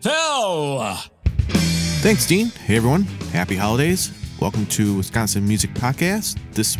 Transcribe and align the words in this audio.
Fell. 0.00 0.96
Thanks, 2.00 2.26
Dean. 2.26 2.46
Hey, 2.46 2.76
everyone. 2.76 3.02
Happy 3.32 3.54
holidays. 3.54 4.10
Welcome 4.40 4.64
to 4.66 4.96
Wisconsin 4.96 5.46
Music 5.46 5.74
Podcast. 5.74 6.38
This 6.52 6.78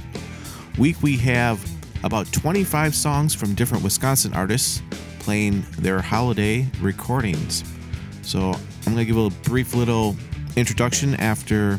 week 0.78 1.02
we 1.02 1.18
have 1.18 1.62
about 2.02 2.32
25 2.32 2.94
songs 2.94 3.34
from 3.34 3.54
different 3.54 3.84
Wisconsin 3.84 4.32
artists 4.32 4.80
playing 5.18 5.66
their 5.78 6.00
holiday 6.00 6.66
recordings. 6.80 7.62
So 8.22 8.52
I'm 8.52 8.94
going 8.94 8.96
to 8.96 9.04
give 9.04 9.18
a 9.18 9.28
brief 9.42 9.74
little 9.74 10.16
introduction 10.56 11.14
after 11.16 11.78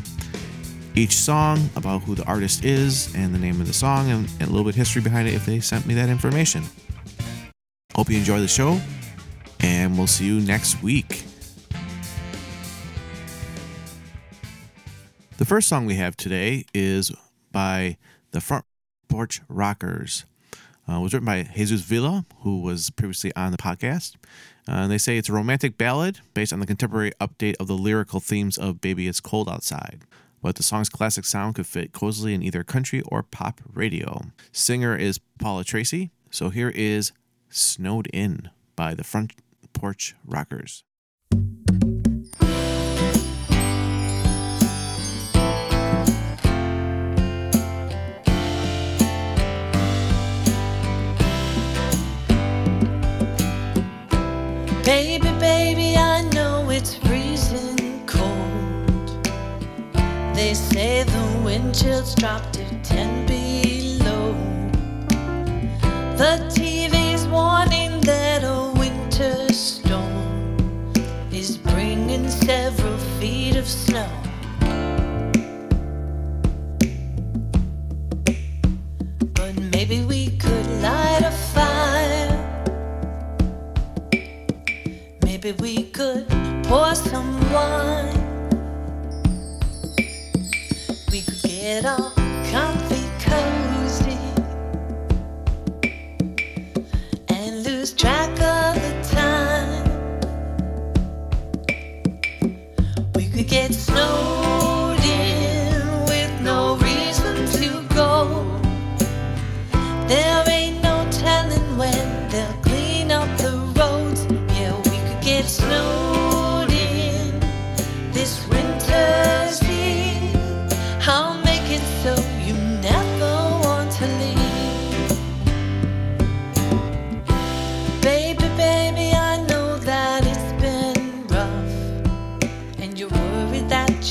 each 0.94 1.16
song 1.16 1.68
about 1.74 2.02
who 2.02 2.14
the 2.14 2.24
artist 2.24 2.64
is 2.64 3.12
and 3.16 3.34
the 3.34 3.38
name 3.38 3.60
of 3.60 3.66
the 3.66 3.72
song 3.72 4.08
and, 4.10 4.30
and 4.38 4.42
a 4.42 4.50
little 4.52 4.64
bit 4.64 4.76
history 4.76 5.02
behind 5.02 5.26
it 5.26 5.34
if 5.34 5.44
they 5.44 5.58
sent 5.58 5.86
me 5.86 5.94
that 5.94 6.08
information. 6.08 6.62
Hope 7.96 8.10
you 8.10 8.16
enjoy 8.16 8.38
the 8.38 8.46
show, 8.46 8.80
and 9.58 9.98
we'll 9.98 10.06
see 10.06 10.26
you 10.26 10.40
next 10.40 10.80
week. 10.84 11.24
The 15.42 15.46
first 15.46 15.66
song 15.66 15.86
we 15.86 15.96
have 15.96 16.16
today 16.16 16.66
is 16.72 17.10
by 17.50 17.96
the 18.30 18.40
Front 18.40 18.64
Porch 19.08 19.40
Rockers. 19.48 20.24
Uh, 20.88 21.00
was 21.00 21.12
written 21.12 21.26
by 21.26 21.42
Jesus 21.52 21.80
Villa, 21.80 22.24
who 22.42 22.60
was 22.60 22.90
previously 22.90 23.34
on 23.34 23.50
the 23.50 23.58
podcast. 23.58 24.14
Uh, 24.68 24.86
they 24.86 24.98
say 24.98 25.18
it's 25.18 25.28
a 25.28 25.32
romantic 25.32 25.76
ballad 25.76 26.20
based 26.32 26.52
on 26.52 26.60
the 26.60 26.66
contemporary 26.66 27.10
update 27.20 27.56
of 27.58 27.66
the 27.66 27.74
lyrical 27.76 28.20
themes 28.20 28.56
of 28.56 28.80
Baby 28.80 29.08
It's 29.08 29.18
Cold 29.18 29.48
Outside. 29.48 30.02
But 30.40 30.54
the 30.54 30.62
song's 30.62 30.88
classic 30.88 31.24
sound 31.24 31.56
could 31.56 31.66
fit 31.66 31.90
cozily 31.90 32.34
in 32.34 32.42
either 32.44 32.62
country 32.62 33.02
or 33.08 33.24
pop 33.24 33.60
radio. 33.74 34.20
Singer 34.52 34.94
is 34.94 35.18
Paula 35.40 35.64
Tracy. 35.64 36.12
So 36.30 36.50
here 36.50 36.70
is 36.72 37.10
Snowed 37.50 38.06
In 38.12 38.48
by 38.76 38.94
the 38.94 39.02
Front 39.02 39.32
Porch 39.72 40.14
Rockers. 40.24 40.84
Baby, 54.92 55.32
baby, 55.40 55.96
I 55.96 56.20
know 56.34 56.68
it's 56.68 56.96
freezing 56.96 58.06
cold. 58.06 59.26
They 60.34 60.52
say 60.52 61.04
the 61.04 61.40
wind 61.42 61.74
chills 61.74 62.14
drop 62.14 62.42
to 62.52 62.64
10 62.82 63.24
below. 63.24 64.34
The 66.18 66.34
TV's 66.54 67.26
warning 67.26 68.02
that 68.02 68.44
a 68.44 68.78
winter 68.78 69.50
storm 69.54 70.92
is 71.32 71.56
bringing 71.56 72.28
several 72.28 72.98
feet 73.18 73.56
of 73.56 73.66
snow. 73.66 74.10
But 79.32 79.54
maybe 79.72 80.04
we 80.04 80.36
could 80.36 80.66
light 80.82 81.22
a 81.24 81.30
fire. 81.30 82.21
Maybe 85.42 85.60
we 85.60 85.82
could 85.84 86.28
pour 86.64 86.94
some 86.94 87.40
wine. 87.52 88.48
We 91.10 91.22
could 91.22 91.42
get 91.42 91.84
all 91.84 92.12
comfy, 92.52 93.02
cozy, 93.18 94.18
and 97.28 97.64
lose 97.64 97.92
track 97.92 98.30
of 98.30 98.76
the 98.76 98.94
time. 99.10 99.84
We 103.16 103.28
could 103.28 103.48
get 103.48 103.74
snowed 103.74 104.31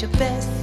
your 0.02 0.10
best 0.14 0.61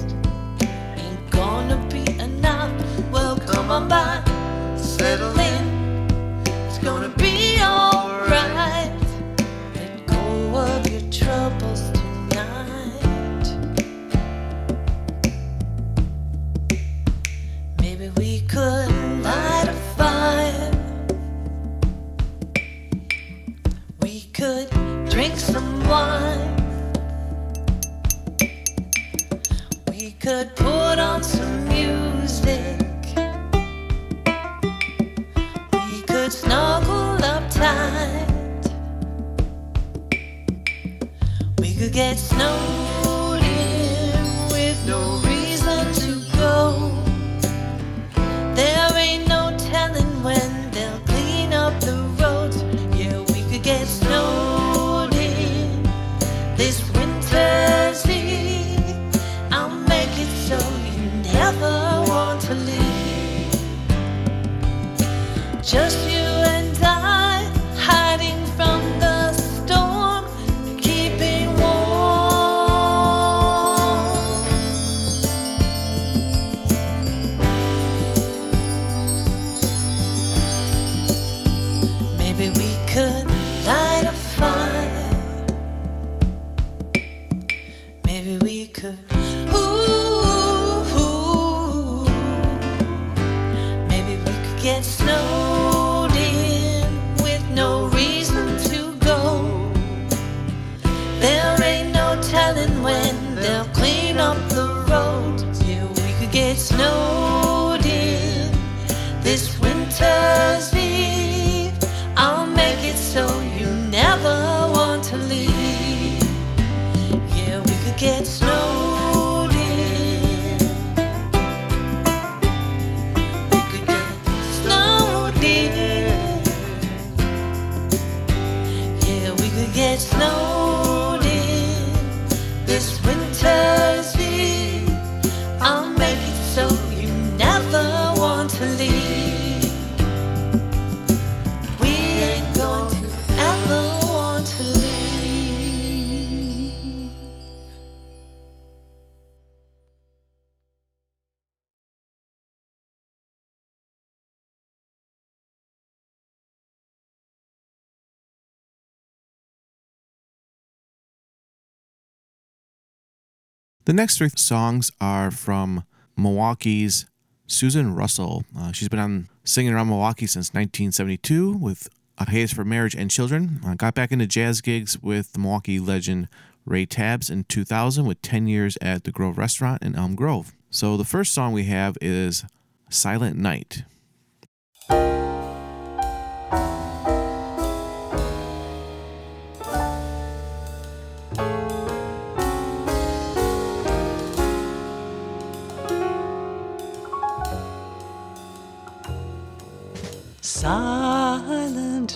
The 163.89 163.95
next 163.95 164.19
three 164.19 164.29
songs 164.29 164.93
are 165.01 165.31
from 165.31 165.83
Milwaukee's 166.15 167.07
Susan 167.47 167.95
Russell. 167.95 168.45
Uh, 168.55 168.71
she's 168.71 168.91
been 168.91 168.99
on 168.99 169.31
singing 169.45 169.73
around 169.73 169.89
Milwaukee 169.89 170.27
since 170.27 170.49
1972 170.49 171.55
with 171.55 171.89
A 172.19 172.29
Haze 172.29 172.53
for 172.53 172.67
Marriage 172.67 172.95
and 172.95 173.11
Children. 173.11 173.63
Uh, 173.67 173.77
got 173.77 173.95
back 173.95 174.13
into 174.13 174.27
jazz 174.27 174.61
gigs 174.61 175.03
with 175.03 175.33
the 175.33 175.39
Milwaukee 175.39 175.81
legend 175.81 176.29
Ray 176.67 176.85
Tabbs 176.85 177.31
in 177.31 177.45
2000 177.45 178.05
with 178.05 178.21
10 178.21 178.47
years 178.47 178.77
at 178.83 179.05
the 179.05 179.11
Grove 179.11 179.39
Restaurant 179.39 179.83
in 179.83 179.95
Elm 179.97 180.15
Grove. 180.15 180.53
So 180.69 180.99
the 180.99 181.05
first 181.05 181.33
song 181.33 181.55
we 181.55 181.65
have 181.65 181.97
is 182.03 182.45
Silent 182.91 183.39
Night. 183.39 183.85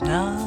Silent 0.04 0.41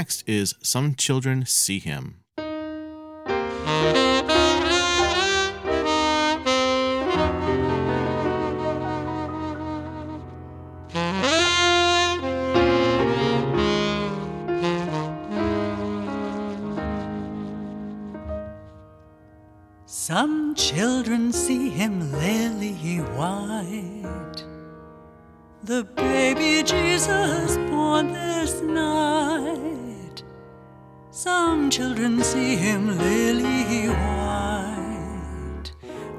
Next 0.00 0.26
is 0.26 0.54
Some 0.62 0.94
Children 0.94 1.44
See 1.44 1.78
Him. 1.78 2.19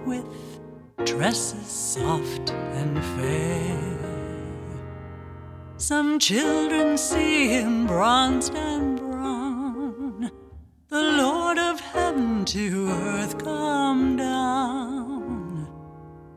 With 0.05 0.25
dresses 1.05 1.65
soft 1.65 2.51
and 2.51 3.03
fair. 3.15 3.77
Some 5.77 6.20
children 6.20 6.98
see 6.98 7.48
him 7.48 7.88
bronzed 7.88 8.55
and 8.55 9.00
brown, 9.00 10.31
the 10.89 11.01
Lord 11.01 11.58
of 11.58 11.79
heaven 11.79 12.46
to 12.46 12.89
earth 12.89 13.43
come 13.43 14.15
down. 14.17 15.67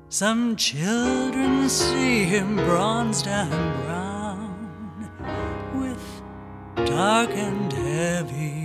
Some 0.09 0.57
children 0.57 1.69
see 1.69 2.25
him 2.25 2.57
bronzed 2.57 3.27
and 3.27 3.85
brown, 3.85 5.11
with 5.75 6.23
dark 6.87 7.31
and 7.31 7.73
heavy 7.73 8.64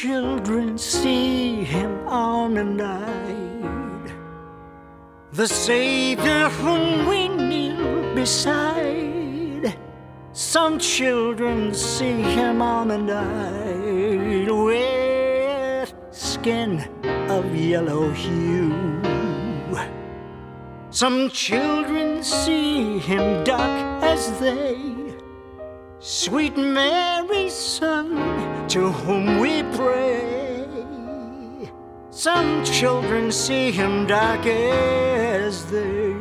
children 0.00 0.78
see 0.78 1.62
him 1.62 1.92
on 2.08 2.54
the 2.54 2.64
night, 2.64 4.10
the 5.32 5.46
Savior 5.46 6.48
whom 6.48 7.06
we 7.06 7.28
kneel 7.28 8.14
beside. 8.14 9.76
Some 10.32 10.78
children 10.78 11.74
see 11.74 12.22
him 12.22 12.62
on 12.62 12.88
the 12.88 12.96
night 12.96 14.48
with 14.50 15.92
skin 16.12 16.88
of 17.28 17.54
yellow 17.54 18.08
hue. 18.10 18.72
Some 20.88 21.28
children 21.28 22.22
see 22.22 22.98
him 23.00 23.44
dark 23.44 24.02
as 24.02 24.40
they. 24.40 24.78
Sweet 25.98 26.56
Mary's 26.56 27.52
Son, 27.52 28.16
to 28.70 28.92
whom 28.92 29.40
we 29.40 29.64
pray. 29.74 30.64
Some 32.10 32.62
children 32.64 33.32
see 33.32 33.72
him 33.72 34.06
dark 34.06 34.46
as 34.46 35.64
they, 35.72 36.12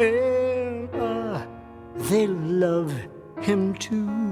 and 0.00 0.88
ah, 0.94 1.46
they 1.94 2.26
love 2.26 2.92
him 3.40 3.74
too. 3.74 4.27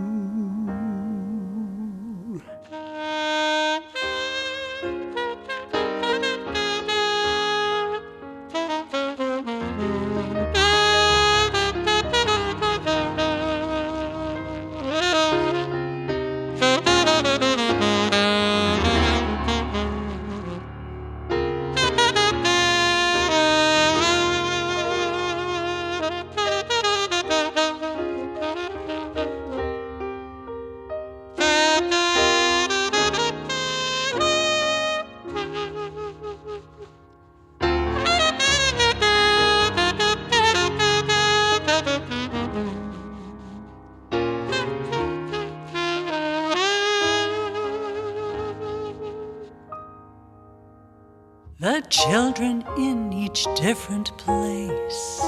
Different 53.86 54.16
place. 54.18 55.22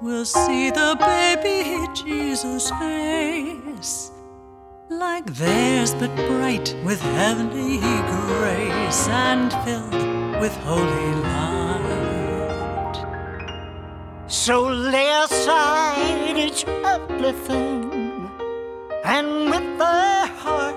Will 0.00 0.24
see 0.24 0.70
the 0.70 0.96
baby 0.98 1.86
Jesus' 1.94 2.70
face. 2.70 4.10
Like 4.90 5.26
theirs, 5.26 5.94
but 5.94 6.12
bright 6.16 6.74
with 6.84 7.00
heavenly 7.00 7.78
grace 7.78 9.06
and 9.08 9.52
filled 9.64 10.40
with 10.40 10.52
holy 10.64 11.14
light. 11.22 12.96
So 14.26 14.66
lay 14.66 15.08
aside 15.22 16.36
each 16.36 16.64
earthly 16.66 17.32
thing, 17.46 18.28
and 19.04 19.50
with 19.50 19.78
the 19.78 20.26
heart 20.42 20.74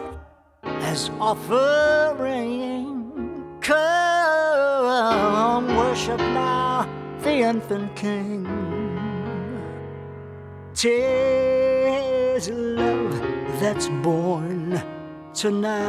as 0.64 1.10
offering, 1.20 2.92
come 3.62 5.71
worship 5.92 6.20
now 6.20 6.88
the 7.20 7.34
infant 7.52 7.94
King. 7.98 8.48
Tis 10.74 12.50
love 12.50 13.20
that's 13.60 13.90
born 14.02 14.82
tonight. 15.34 15.82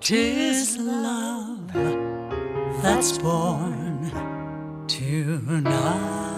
Tis 0.00 0.78
love 0.78 1.72
that's 2.82 3.18
born 3.18 4.10
tonight. 4.88 6.31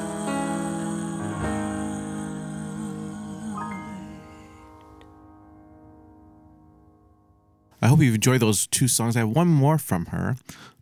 I 7.84 7.88
hope 7.88 8.00
you've 8.00 8.14
enjoyed 8.14 8.40
those 8.40 8.66
two 8.66 8.88
songs. 8.88 9.14
I 9.14 9.18
have 9.18 9.28
one 9.28 9.48
more 9.48 9.76
from 9.76 10.06
her, 10.06 10.36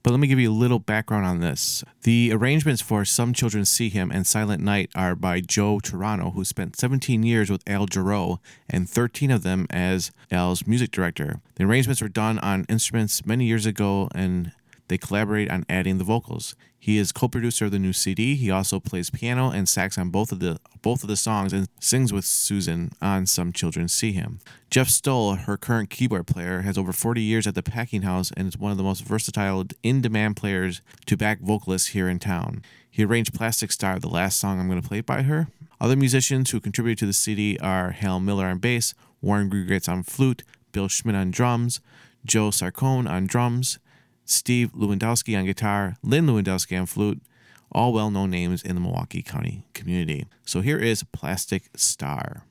but 0.05 0.13
let 0.13 0.21
me 0.21 0.29
give 0.29 0.39
you 0.39 0.53
a 0.53 0.55
little 0.55 0.79
background 0.79 1.27
on 1.27 1.41
this. 1.41 1.83
The 2.05 2.31
arrangements 2.33 2.81
for 2.81 3.05
Some 3.05 3.33
Children 3.33 3.65
See 3.65 3.89
Him 3.89 4.13
and 4.13 4.25
Silent 4.25 4.63
Night 4.63 4.89
are 4.95 5.17
by 5.17 5.41
Joe 5.41 5.81
Turano, 5.83 6.33
who 6.33 6.45
spent 6.45 6.79
17 6.79 7.25
years 7.25 7.51
with 7.51 7.69
Al 7.69 7.89
Jarreau 7.89 8.39
and 8.71 8.89
13 8.89 9.33
of 9.33 9.43
them 9.43 9.67
as 9.69 10.13
Al's 10.31 10.65
music 10.65 10.93
director. 10.93 11.41
The 11.57 11.65
arrangements 11.65 12.01
were 12.01 12.09
done 12.09 12.39
on 12.39 12.67
instruments 12.69 13.27
many 13.27 13.47
years 13.47 13.67
ago 13.67 14.09
and 14.15 14.53
they 14.87 14.97
collaborate 14.97 15.51
on 15.51 15.67
adding 15.69 15.99
the 15.99 16.05
vocals. 16.05 16.55
He 16.83 16.99
is 16.99 17.13
co-producer 17.13 17.67
of 17.67 17.71
the 17.71 17.79
new 17.79 17.93
CD. 17.93 18.35
He 18.35 18.51
also 18.51 18.81
plays 18.81 19.09
piano 19.09 19.51
and 19.51 19.69
sax 19.69 19.97
on 19.97 20.11
both 20.11 20.33
of 20.33 20.41
the 20.41 20.59
both 20.83 21.05
of 21.05 21.09
the 21.09 21.15
songs 21.17 21.53
and 21.53 21.69
sings 21.79 22.13
with 22.13 22.25
Susan 22.25 22.91
on 23.01 23.25
Some 23.27 23.53
Children 23.53 23.87
See 23.87 24.11
Him. 24.11 24.41
Jeff 24.69 24.89
Stoll, 24.89 25.37
her 25.37 25.57
current 25.57 25.91
keyboard 25.91 26.27
player, 26.27 26.63
has 26.63 26.77
over 26.77 26.93
40 26.93 27.23
years 27.23 27.47
at 27.47 27.55
the 27.55 27.63
Packing 27.63 28.03
House 28.03 28.33
and 28.37 28.49
is 28.49 28.59
one 28.59 28.73
of 28.73 28.79
the 28.79 28.83
most 28.83 29.05
versatile 29.05 29.65
in-demand 29.85 30.37
players 30.37 30.83
to 31.07 31.17
back 31.17 31.39
vocalists 31.39 31.91
here 31.91 32.09
in 32.09 32.19
town. 32.19 32.63
He 32.91 33.05
arranged 33.05 33.33
Plastic 33.33 33.71
Star, 33.71 34.01
the 34.01 34.09
last 34.09 34.41
song 34.41 34.59
I'm 34.59 34.67
going 34.67 34.83
to 34.83 34.89
play 34.89 35.03
by 35.03 35.23
her. 35.23 35.47
Other 35.81 35.95
musicians 35.95 36.51
who 36.51 36.59
contributed 36.59 36.99
to 36.99 37.07
the 37.07 37.13
CD 37.13 37.57
are 37.61 37.93
Hal 37.93 38.19
Miller 38.19 38.47
on 38.47 38.59
bass, 38.59 38.93
Warren 39.21 39.49
Wiegratz 39.51 39.89
on 39.89 40.03
flute, 40.03 40.43
Bill 40.73 40.89
Schmidt 40.89 41.15
on 41.15 41.31
drums, 41.31 41.81
Joe 42.25 42.49
Sarcone 42.49 43.09
on 43.09 43.29
drums, 43.29 43.79
Steve 44.25 44.73
Lewandowski 44.73 45.39
on 45.39 45.45
guitar, 45.45 45.97
Lynn 46.03 46.27
Lewandowski 46.27 46.79
on 46.79 46.87
flute, 46.87 47.23
all 47.71 47.93
well 47.93 48.11
known 48.11 48.31
names 48.31 48.63
in 48.63 48.75
the 48.75 48.81
Milwaukee 48.81 49.23
County 49.23 49.67
community. 49.75 50.27
So 50.45 50.61
here 50.61 50.79
is 50.79 51.03
Plastic 51.05 51.71
Star. 51.75 52.45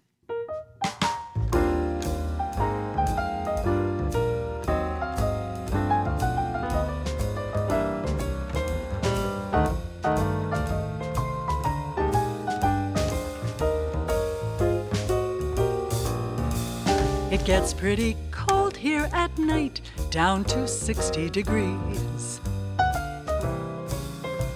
It 17.31 17.45
gets 17.45 17.73
pretty 17.73 18.17
cold 18.29 18.75
here 18.75 19.09
at 19.13 19.35
night, 19.37 19.79
down 20.11 20.43
to 20.43 20.67
60 20.67 21.29
degrees. 21.29 22.41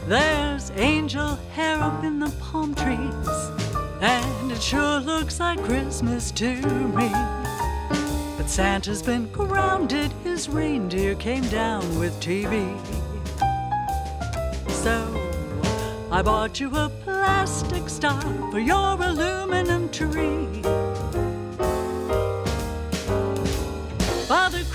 There's 0.05 0.69
angel 0.71 1.37
hair 1.53 1.81
up 1.81 2.03
in 2.03 2.19
the 2.19 2.29
palm 2.41 2.75
trees, 2.75 3.29
and 4.01 4.51
it 4.51 4.61
sure 4.61 4.99
looks 4.99 5.39
like 5.39 5.63
Christmas 5.63 6.31
to 6.31 6.55
me. 6.89 7.09
But 8.35 8.49
Santa's 8.49 9.01
been 9.01 9.31
grounded, 9.31 10.11
his 10.25 10.49
reindeer 10.49 11.15
came 11.15 11.47
down 11.47 11.99
with 11.99 12.13
TV. 12.19 12.77
So 14.67 15.07
I 16.11 16.21
bought 16.21 16.59
you 16.59 16.69
a 16.75 16.91
plastic 17.05 17.87
star 17.87 18.21
for 18.51 18.59
your 18.59 19.01
aluminum 19.01 19.89
tree. 19.89 20.84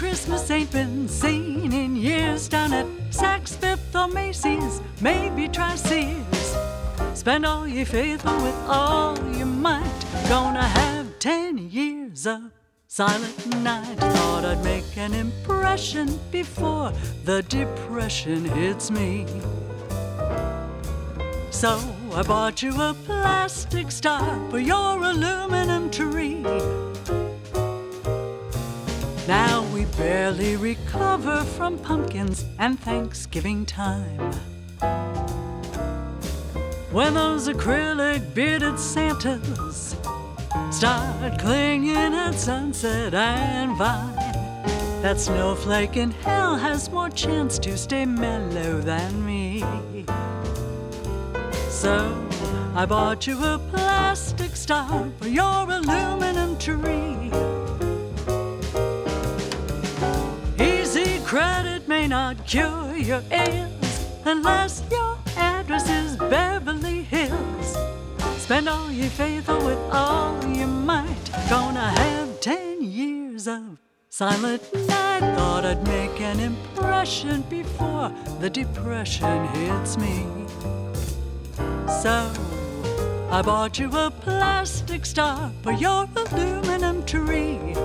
Christmas 0.01 0.51
ain't 0.51 0.73
been 0.73 1.07
seen 1.07 1.75
in 1.75 1.95
years 1.95 2.49
down 2.49 2.73
at 2.73 2.87
Saks 3.11 3.55
Fifth 3.55 3.95
or 3.95 4.09
Macy's, 4.09 4.81
maybe 5.03 5.47
try 5.47 5.75
Sears. 5.75 6.57
Spend 7.13 7.45
all 7.45 7.69
your 7.69 7.85
faithful 7.85 8.35
with 8.37 8.57
all 8.67 9.15
your 9.37 9.45
might. 9.45 10.05
Gonna 10.27 10.63
have 10.63 11.19
ten 11.19 11.59
years 11.59 12.27
of 12.27 12.51
silent 12.87 13.47
night. 13.57 13.99
Thought 13.99 14.47
I'd 14.47 14.65
make 14.65 14.97
an 14.97 15.13
impression 15.13 16.19
before 16.31 16.95
the 17.27 17.43
depression 17.43 18.47
hits 18.47 18.91
me. 18.91 19.27
So 21.51 21.79
I 22.15 22.23
bought 22.23 22.63
you 22.63 22.73
a 22.81 22.97
plastic 23.05 23.91
star 23.91 24.25
for 24.49 24.61
your 24.61 25.05
aluminum 25.05 25.91
tree. 25.91 26.43
Now 29.31 29.63
we 29.73 29.85
barely 29.97 30.57
recover 30.57 31.45
from 31.45 31.79
pumpkins 31.79 32.45
and 32.59 32.81
Thanksgiving 32.81 33.65
time. 33.65 34.33
When 36.91 37.15
those 37.15 37.47
acrylic 37.49 38.35
bearded 38.35 38.77
Santas 38.77 39.95
start 40.73 41.39
clinging 41.39 42.13
at 42.13 42.33
sunset 42.33 43.15
and 43.15 43.79
vine, 43.79 44.17
that 45.03 45.21
snowflake 45.21 45.97
in 45.97 46.11
hell 46.11 46.57
has 46.57 46.91
more 46.91 47.09
chance 47.09 47.57
to 47.61 47.79
stay 47.79 48.05
mellow 48.05 48.81
than 48.81 49.25
me. 49.25 49.63
So 51.69 51.95
I 52.75 52.85
bought 52.85 53.29
you 53.29 53.39
a 53.45 53.61
plastic 53.71 54.57
star 54.57 55.09
for 55.21 55.29
your 55.29 55.71
aluminum 55.71 56.59
tree. 56.59 57.31
Credit 61.31 61.87
may 61.87 62.09
not 62.09 62.45
cure 62.45 62.97
your 62.97 63.23
ills 63.31 64.05
unless 64.25 64.83
your 64.91 65.17
address 65.37 65.89
is 65.89 66.17
Beverly 66.17 67.03
Hills. 67.03 67.77
Spend 68.39 68.69
all 68.69 68.91
your 68.91 69.11
faithful 69.11 69.65
with 69.65 69.79
all 69.93 70.45
your 70.49 70.67
might. 70.67 71.31
Gonna 71.49 71.89
have 72.01 72.41
ten 72.41 72.83
years 72.83 73.47
of 73.47 73.79
silent 74.09 74.61
night. 74.89 75.21
Thought 75.37 75.67
I'd 75.67 75.87
make 75.87 76.21
an 76.21 76.41
impression 76.41 77.43
before 77.43 78.13
the 78.41 78.51
depression 78.51 79.47
hits 79.55 79.97
me. 79.99 80.27
So 82.03 82.29
I 83.31 83.41
bought 83.45 83.79
you 83.79 83.89
a 83.97 84.11
plastic 84.11 85.07
star 85.07 85.53
for 85.63 85.71
your 85.71 86.09
aluminum 86.17 87.07
tree. 87.07 87.77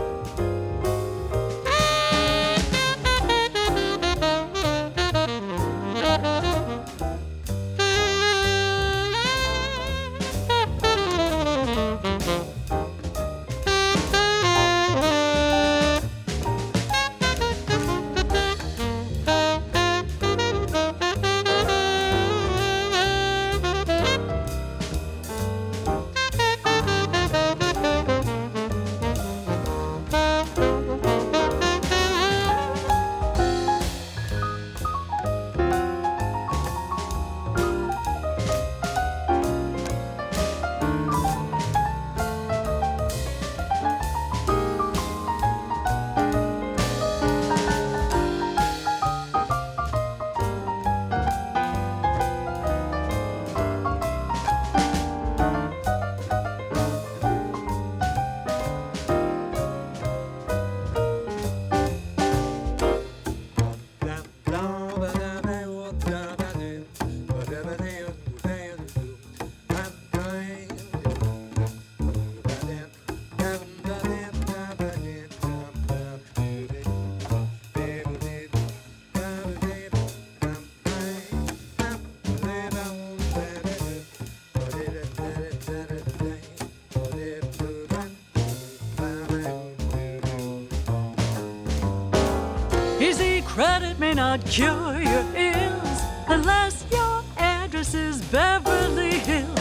Cure 94.55 95.01
your 95.01 95.25
ills 95.35 95.99
unless 96.29 96.85
your 96.89 97.21
address 97.35 97.93
is 97.93 98.21
Beverly 98.27 99.19
Hills. 99.19 99.59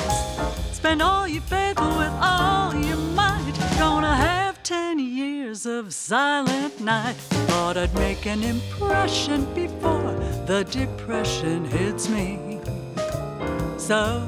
Spend 0.70 1.02
all 1.02 1.26
your 1.26 1.42
faithful 1.42 1.98
with 1.98 2.12
all 2.20 2.72
your 2.72 2.96
might. 2.96 3.54
Gonna 3.76 4.14
have 4.14 4.62
ten 4.62 5.00
years 5.00 5.66
of 5.66 5.92
silent 5.92 6.80
night. 6.80 7.16
Thought 7.48 7.76
I'd 7.76 7.92
make 7.96 8.24
an 8.26 8.44
impression 8.44 9.52
before 9.52 10.14
the 10.46 10.64
depression 10.70 11.64
hits 11.64 12.09
me. 12.09 12.61
So 13.78 14.22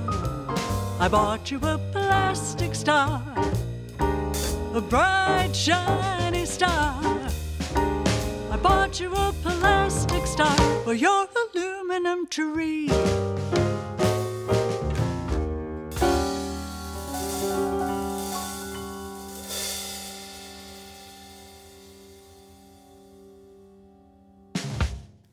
I 0.98 1.06
bought 1.08 1.48
you 1.48 1.58
a 1.58 1.78
plastic 1.92 2.74
star, 2.74 3.22
a 4.74 4.80
bright, 4.80 5.54
shiny 5.54 6.44
star. 6.44 7.00
I 8.50 8.56
bought 8.60 8.98
you 8.98 9.14
a 9.14 9.32
for 10.86 10.94
your 10.94 11.26
aluminum 11.52 12.28
read. 12.54 12.92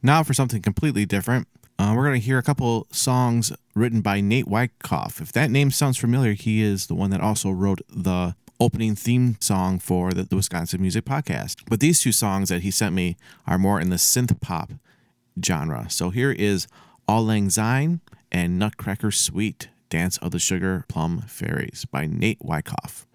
Now 0.02 0.24
for 0.24 0.34
something 0.34 0.60
completely 0.64 1.06
different. 1.06 1.48
Uh, 1.78 1.94
we're 1.96 2.06
going 2.06 2.20
to 2.20 2.26
hear 2.26 2.40
a 2.40 2.42
couple 2.42 2.88
songs 2.90 3.54
written 3.76 4.02
by 4.02 4.22
Nate 4.22 4.48
Wyckoff. 4.48 5.22
If 5.22 5.32
that 5.34 5.52
name 5.52 5.70
sounds 5.70 6.00
familiar, 6.00 6.34
he 6.34 6.64
is 6.64 6.88
the 6.88 6.96
one 6.96 7.12
that 7.12 7.22
also 7.22 7.52
wrote 7.52 7.82
the 7.88 8.36
opening 8.60 8.96
theme 8.96 9.38
song 9.40 9.78
for 9.78 10.14
the, 10.14 10.24
the 10.24 10.36
Wisconsin 10.36 10.82
Music 10.82 11.06
Podcast. 11.06 11.58
But 11.70 11.80
these 11.80 12.02
two 12.02 12.12
songs 12.12 12.50
that 12.50 12.64
he 12.64 12.72
sent 12.72 12.96
me 12.96 13.18
are 13.46 13.60
more 13.60 13.80
in 13.80 13.92
the 13.92 13.98
synth 13.98 14.42
pop 14.42 14.72
genre. 15.44 15.90
So 15.90 16.10
here 16.10 16.32
is 16.32 16.68
Auld 17.08 17.28
Lang 17.28 17.50
Syne 17.50 18.02
and 18.32 18.58
Nutcracker 18.58 19.12
Suite, 19.12 19.70
Dance 19.90 20.18
of 20.18 20.32
the 20.32 20.40
Sugar 20.40 20.86
Plum 20.88 21.22
Fairies 21.28 21.86
by 21.86 22.08
Nate 22.08 22.40
Wyckoff. 22.42 23.06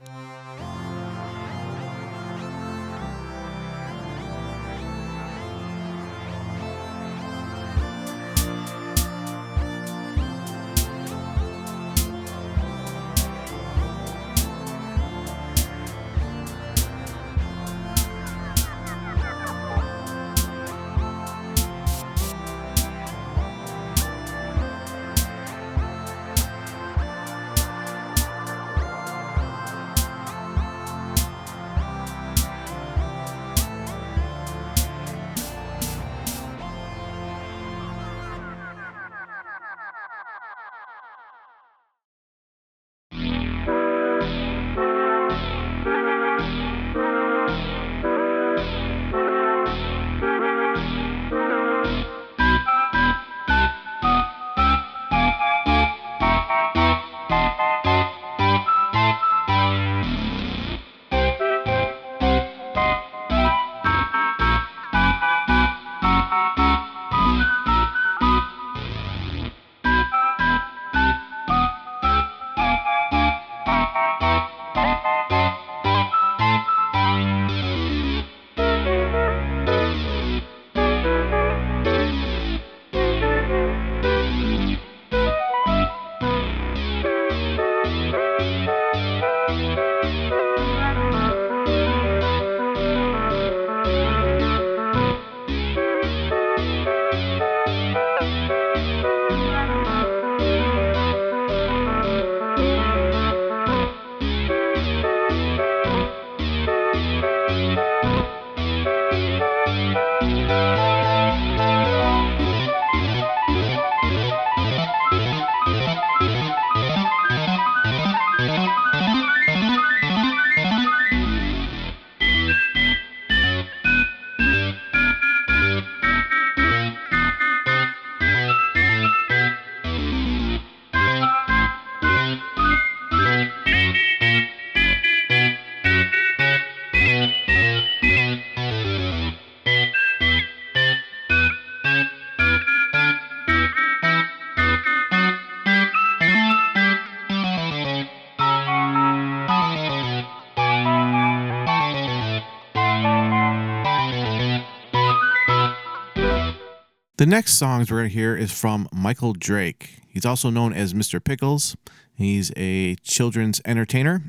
The 157.18 157.26
next 157.26 157.54
songs 157.54 157.90
we're 157.90 157.98
going 157.98 158.11
to 158.11 158.14
hear 158.14 158.37
is 158.37 158.52
from 158.52 158.88
Michael 158.92 159.33
Drake. 159.33 160.02
He's 160.09 160.24
also 160.24 160.50
known 160.50 160.72
as 160.72 160.94
Mr. 160.94 161.22
Pickles. 161.22 161.76
He's 162.14 162.52
a 162.57 162.94
children's 163.02 163.61
entertainer. 163.64 164.22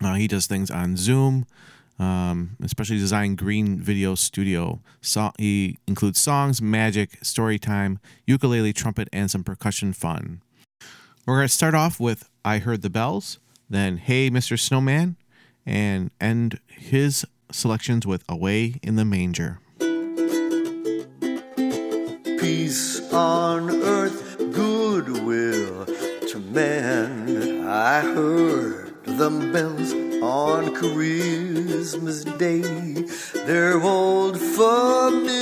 Uh, 0.00 0.14
he 0.14 0.28
does 0.28 0.46
things 0.46 0.70
on 0.70 0.96
Zoom, 0.96 1.46
um, 1.98 2.56
especially 2.62 2.98
Design 2.98 3.34
Green 3.34 3.80
Video 3.80 4.14
Studio. 4.14 4.82
So, 5.00 5.32
he 5.36 5.78
includes 5.88 6.20
songs, 6.20 6.62
magic, 6.62 7.18
story 7.24 7.58
time, 7.58 7.98
ukulele, 8.24 8.72
trumpet, 8.72 9.08
and 9.12 9.28
some 9.28 9.42
percussion 9.42 9.92
fun. 9.92 10.42
We're 11.26 11.38
going 11.38 11.48
to 11.48 11.52
start 11.54 11.74
off 11.74 11.98
with 11.98 12.30
I 12.44 12.58
Heard 12.58 12.82
the 12.82 12.90
Bells, 12.90 13.40
then 13.68 13.96
Hey 13.96 14.30
Mr. 14.30 14.56
Snowman, 14.56 15.16
and 15.66 16.12
end 16.20 16.60
his 16.68 17.26
selections 17.50 18.06
with 18.06 18.22
Away 18.28 18.78
in 18.80 18.94
the 18.94 19.04
Manger. 19.04 19.58
Peace 22.44 23.00
on 23.10 23.70
earth, 23.84 24.36
goodwill 24.52 25.86
to 26.30 26.38
men. 26.52 27.66
I 27.66 28.02
heard 28.02 28.92
the 29.06 29.30
bells 29.50 29.94
on 30.22 30.74
Christmas 30.74 32.24
Day, 32.24 32.60
their 33.46 33.80
old 33.80 34.38
familiar 34.38 35.32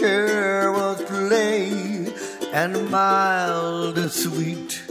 carols 0.00 1.00
play, 1.02 2.12
and 2.52 2.90
mild 2.90 3.98
and 3.98 4.10
sweet 4.10 4.82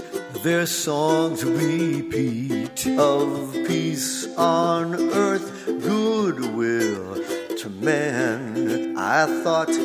their 0.41 0.65
songs 0.65 1.43
repeat 1.43 2.88
of 2.97 3.54
peace 3.67 4.26
on 4.38 4.95
earth, 5.12 5.65
goodwill 5.65 7.15
to 7.58 7.69
men. 7.69 8.95
I 8.97 9.26
thought 9.43 9.76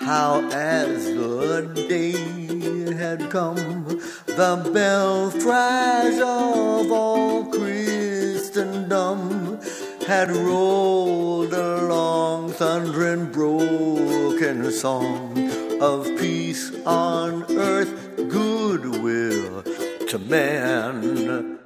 how 0.00 0.40
as 0.50 1.04
the 1.04 1.86
day 1.88 2.94
had 2.94 3.30
come, 3.30 3.84
the 4.26 4.70
belfries 4.72 6.20
of 6.20 6.90
all 6.90 7.44
Christendom 7.44 9.60
had 10.06 10.30
rolled 10.30 11.52
along, 11.52 12.52
thundering 12.52 13.30
broken 13.30 14.72
song 14.72 15.50
of 15.80 16.06
peace 16.18 16.72
on 16.86 17.44
earth, 17.56 18.16
goodwill 18.28 19.62
to 20.08 20.18
man. 20.18 21.58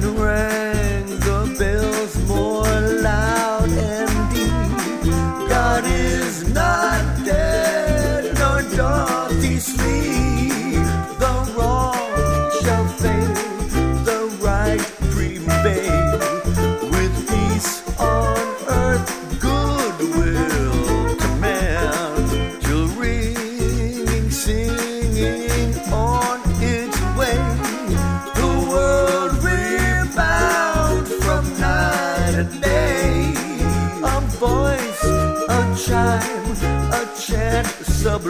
Then 0.00 0.63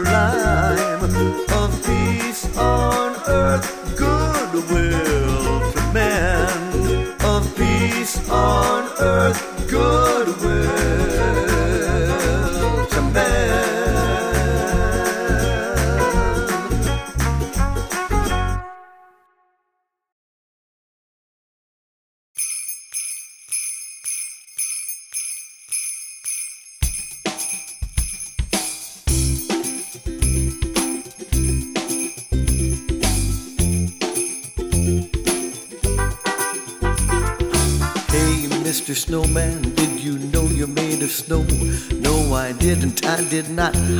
sublime 0.04 1.04
of 1.52 1.82
peace 1.84 2.56
on 2.56 3.16
earth, 3.28 3.96
goodwill 3.96 5.03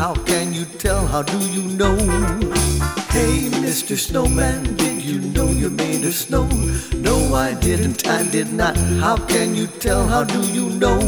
How 0.05 0.13
can 0.13 0.53
you 0.53 0.67
tell? 0.67 1.07
How 1.07 1.23
do 1.23 1.39
you 1.39 1.63
know? 1.79 1.97
Hey, 3.09 3.49
Mr. 3.65 3.97
Snowman, 3.97 4.77
did 4.77 5.01
you 5.03 5.19
know 5.19 5.49
you're 5.49 5.71
made 5.71 6.05
of 6.05 6.13
snow? 6.13 6.47
No, 6.97 7.35
I 7.35 7.55
didn't, 7.55 8.07
I 8.07 8.23
did 8.29 8.53
not. 8.53 8.77
How 9.01 9.17
can 9.17 9.55
you 9.55 9.67
tell? 9.67 10.07
How 10.07 10.23
do 10.23 10.43
you 10.53 10.69
know? 10.69 11.01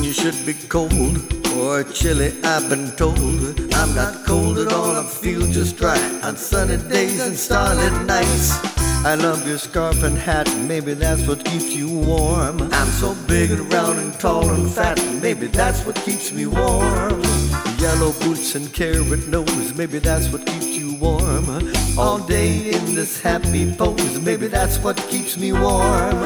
You 0.00 0.14
should 0.14 0.40
be 0.46 0.54
cold 0.54 1.20
or 1.58 1.84
chilly, 1.84 2.32
I've 2.42 2.70
been 2.70 2.90
told. 2.96 3.60
I'm 3.74 3.94
not 3.94 4.24
cold 4.24 4.56
at 4.56 4.72
all, 4.72 4.96
I 4.96 5.04
feel 5.04 5.42
just 5.52 5.78
right 5.82 6.24
on 6.24 6.38
sunny 6.38 6.78
days 6.88 7.20
and 7.20 7.36
starlit 7.36 7.92
nights. 8.06 8.87
I 9.04 9.14
love 9.14 9.46
your 9.46 9.58
scarf 9.58 10.02
and 10.02 10.18
hat, 10.18 10.52
maybe 10.66 10.92
that's 10.92 11.26
what 11.26 11.44
keeps 11.44 11.74
you 11.74 11.88
warm. 11.88 12.60
I'm 12.60 12.88
so 12.88 13.14
big 13.26 13.50
and 13.50 13.72
round 13.72 13.98
and 13.98 14.12
tall 14.20 14.50
and 14.50 14.70
fat, 14.70 14.98
maybe 15.22 15.46
that's 15.46 15.84
what 15.86 15.96
keeps 15.96 16.32
me 16.32 16.46
warm. 16.46 17.22
Yellow 17.78 18.12
boots 18.20 18.54
and 18.54 18.72
carrot 18.72 19.28
nose, 19.28 19.74
maybe 19.74 19.98
that's 19.98 20.28
what 20.32 20.44
keeps 20.44 20.66
you 20.66 20.96
warm. 20.96 21.46
All 21.96 22.18
day 22.18 22.70
in 22.72 22.94
this 22.94 23.20
happy 23.20 23.72
pose, 23.72 24.20
maybe 24.20 24.48
that's 24.48 24.78
what 24.78 24.96
keeps 25.08 25.38
me 25.38 25.52
warm. 25.52 26.24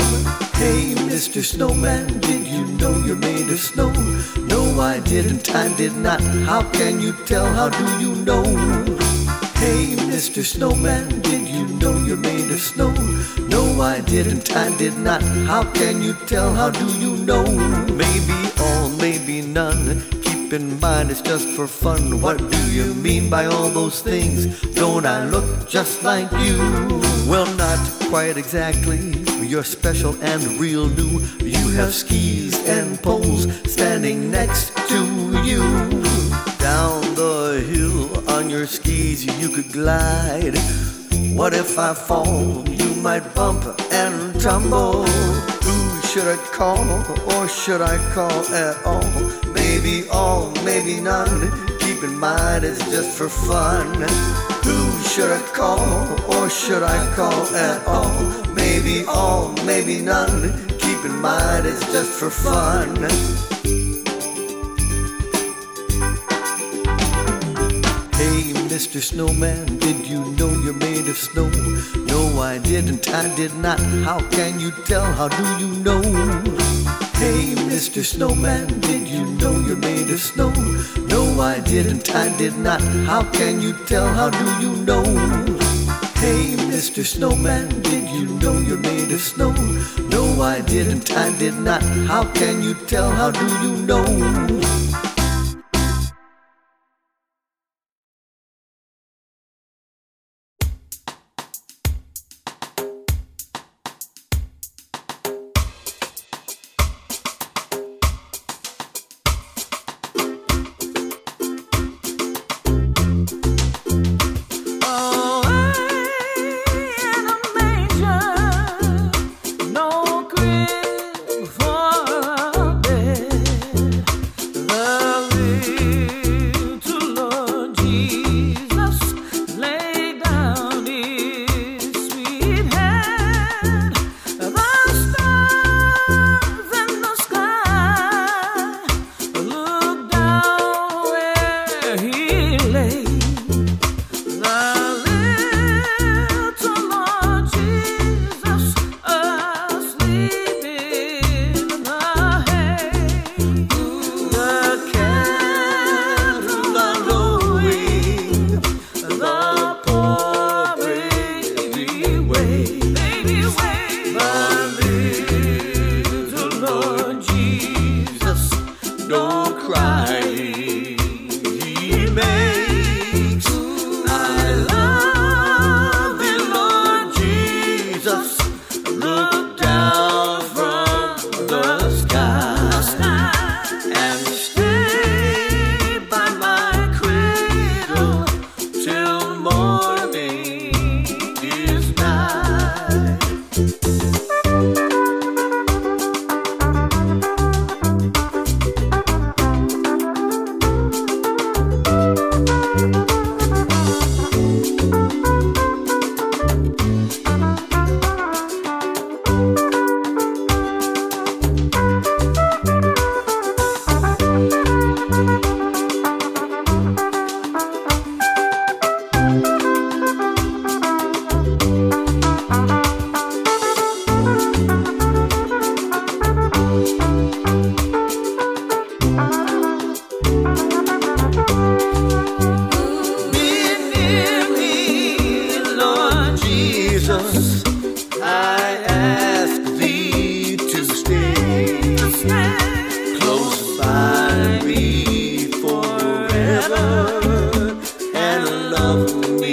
Hey, 0.55 0.95
Mr. 1.07 1.43
Snowman, 1.43 2.21
did 2.21 2.47
you 2.47 2.67
know 2.79 2.97
you're 3.05 3.17
made 3.17 3.51
of 3.51 3.59
snow? 3.61 3.93
No, 4.49 4.81
I 4.81 5.01
didn't, 5.01 5.55
I 5.55 5.75
did 5.77 5.95
not. 5.97 6.21
How 6.21 6.63
can 6.71 7.01
you 7.01 7.13
tell? 7.27 7.47
How 7.47 7.69
do 7.69 7.85
you 8.05 8.15
know? 8.25 9.22
Hey, 9.63 9.95
Mr. 10.11 10.43
Snowman, 10.43 11.21
did 11.21 11.47
you 11.47 11.69
know 11.79 11.97
you're 11.99 12.17
made 12.17 12.51
of 12.51 12.59
snow? 12.59 12.91
No, 13.47 13.81
I 13.81 14.01
didn't, 14.01 14.51
I 14.57 14.77
did 14.77 14.99
not. 14.99 15.23
How 15.23 15.63
can 15.71 16.03
you 16.03 16.15
tell? 16.27 16.53
How 16.53 16.71
do 16.71 16.85
you 16.99 17.17
know? 17.19 17.45
Maybe 17.95 18.35
all, 18.59 18.89
maybe 18.89 19.41
none. 19.41 20.03
Keep 20.23 20.53
in 20.53 20.81
mind 20.81 21.13
it's 21.13 21.23
just 21.23 21.49
for 21.51 21.69
fun. 21.69 22.21
What 22.21 22.39
do 22.39 22.73
you 22.73 22.93
mean 22.95 23.31
by 23.31 23.45
all 23.47 23.69
those 23.69 24.03
things? 24.03 24.61
Don't 24.75 25.07
I 25.07 25.27
look 25.27 25.69
just 25.69 26.03
like 26.03 26.33
you? 26.43 26.59
Well, 27.31 27.47
not 27.55 27.79
quite 28.11 28.37
exactly. 28.37 28.99
You're 29.47 29.63
special 29.63 30.21
and 30.23 30.43
real 30.59 30.89
new. 30.89 31.21
You 31.39 31.69
have 31.79 31.95
skis 31.95 32.59
and 32.67 33.01
poles 33.01 33.47
standing 33.71 34.29
next 34.29 34.77
to 34.89 34.99
you. 35.47 35.63
Down 36.59 37.15
the 37.15 37.65
hill 37.71 38.23
on 38.43 38.51
your 38.51 38.67
skis 38.67 39.25
you 39.41 39.49
could 39.49 39.71
glide. 39.73 40.57
What 41.39 41.55
if 41.55 41.79
I 41.79 41.95
fall? 41.95 42.69
You 42.69 42.91
might 42.97 43.25
bump 43.35 43.63
and 43.93 44.41
tumble. 44.41 45.05
Who 45.67 46.01
should 46.09 46.27
I 46.27 46.37
call 46.59 46.87
or 47.35 47.47
should 47.47 47.81
I 47.81 47.97
call 48.13 48.41
at 48.67 48.85
all? 48.85 49.13
Maybe 49.53 50.09
all, 50.11 50.51
maybe 50.65 51.01
none. 51.01 51.41
Keep 51.79 52.03
in 52.03 52.19
mind 52.19 52.65
it's 52.65 52.85
just 52.91 53.17
for 53.17 53.29
fun. 53.29 53.87
Who 54.67 54.79
should 55.11 55.31
I 55.31 55.43
call 55.55 55.87
or 56.35 56.51
should 56.51 56.83
I 56.83 56.99
call 57.15 57.47
at 57.55 57.87
all? 57.87 58.19
Maybe 58.55 59.05
all, 59.07 59.53
maybe 59.65 60.01
none. 60.01 60.43
Keep 60.81 61.05
in 61.05 61.17
mind 61.21 61.67
it's 61.67 61.85
just 61.93 62.11
for 62.19 62.31
fun. 62.31 63.52
Hey, 68.15 68.53
Mr. 68.71 69.01
Snowman, 69.03 69.79
did 69.79 70.07
you 70.07 70.25
know 70.37 70.51
you're 70.63 70.75
made 70.75 71.09
of 71.09 71.17
snow? 71.17 71.49
No, 72.07 72.41
I 72.41 72.59
didn't, 72.59 73.09
I 73.09 73.35
did 73.37 73.55
not. 73.57 73.81
How 74.05 74.21
can 74.31 74.61
you 74.61 74.71
tell? 74.87 75.05
How 75.05 75.29
do 75.29 75.43
you 75.59 75.69
know? 75.83 76.01
Hey, 77.15 77.55
Mr. 77.71 78.05
Snowman, 78.05 78.81
did 78.81 79.09
you 79.09 79.25
know 79.41 79.59
you're 79.61 79.77
made 79.77 80.11
of 80.11 80.21
snow? 80.21 80.51
No, 81.09 81.41
I 81.41 81.61
didn't, 81.61 82.15
I 82.15 82.37
did 82.37 82.57
not. 82.59 82.81
How 83.07 83.23
can 83.33 83.61
you 83.61 83.73
tell? 83.87 84.07
How 84.07 84.31
do 84.31 84.45
you 84.65 84.77
know? 84.85 85.03
Hey, 86.17 86.55
Mr. 86.71 87.05
Snowman, 87.05 87.69
did 87.83 88.09
you 88.11 88.27
know 88.39 88.59
you're 88.59 88.79
made 88.79 89.11
of 89.11 89.21
snow? 89.21 89.53
No, 90.11 90.43
I 90.43 90.61
didn't, 90.61 91.11
I 91.13 91.37
did 91.39 91.55
not. 91.59 91.83
How 91.83 92.25
can 92.33 92.63
you 92.63 92.75
tell? 92.87 93.11
How 93.11 93.31
do 93.31 93.47
you 93.67 93.77
know? 93.87 94.82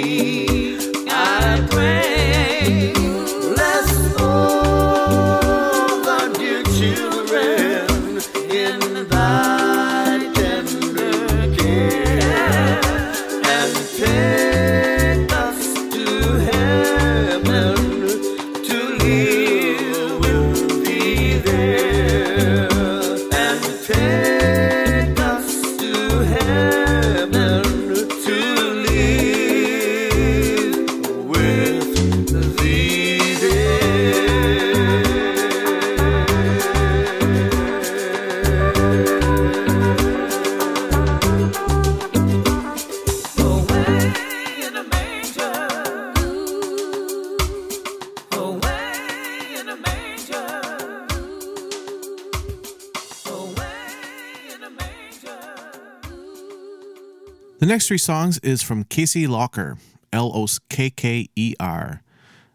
me. 0.02 0.49
Mystery 57.90 57.98
Songs 57.98 58.38
is 58.44 58.62
from 58.62 58.84
Casey 58.84 59.26
Lokker, 59.26 59.76
L 60.12 60.30
O 60.32 60.46
K 60.68 60.90
K 60.90 61.26
E 61.34 61.54
R. 61.58 62.04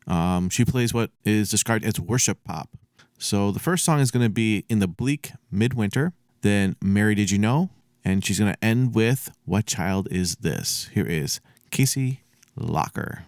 Um, 0.07 0.49
she 0.49 0.63
plays 0.63 0.93
what 0.93 1.11
is 1.25 1.49
described 1.49 1.83
as 1.83 1.99
worship 1.99 2.41
pop. 2.45 2.69
So 3.17 3.51
the 3.51 3.59
first 3.59 3.83
song 3.83 3.99
is 3.99 4.11
going 4.11 4.25
to 4.25 4.31
be 4.31 4.63
In 4.69 4.79
the 4.79 4.87
Bleak 4.87 5.33
Midwinter, 5.51 6.13
then 6.39 6.77
Mary 6.81 7.15
Did 7.15 7.31
You 7.31 7.37
Know, 7.37 7.69
and 8.05 8.23
she's 8.23 8.39
going 8.39 8.53
to 8.53 8.63
end 8.63 8.95
with 8.95 9.29
What 9.43 9.65
Child 9.65 10.07
Is 10.09 10.37
This? 10.37 10.89
Here 10.93 11.05
is 11.05 11.41
Casey 11.69 12.21
Lokker. 12.57 13.23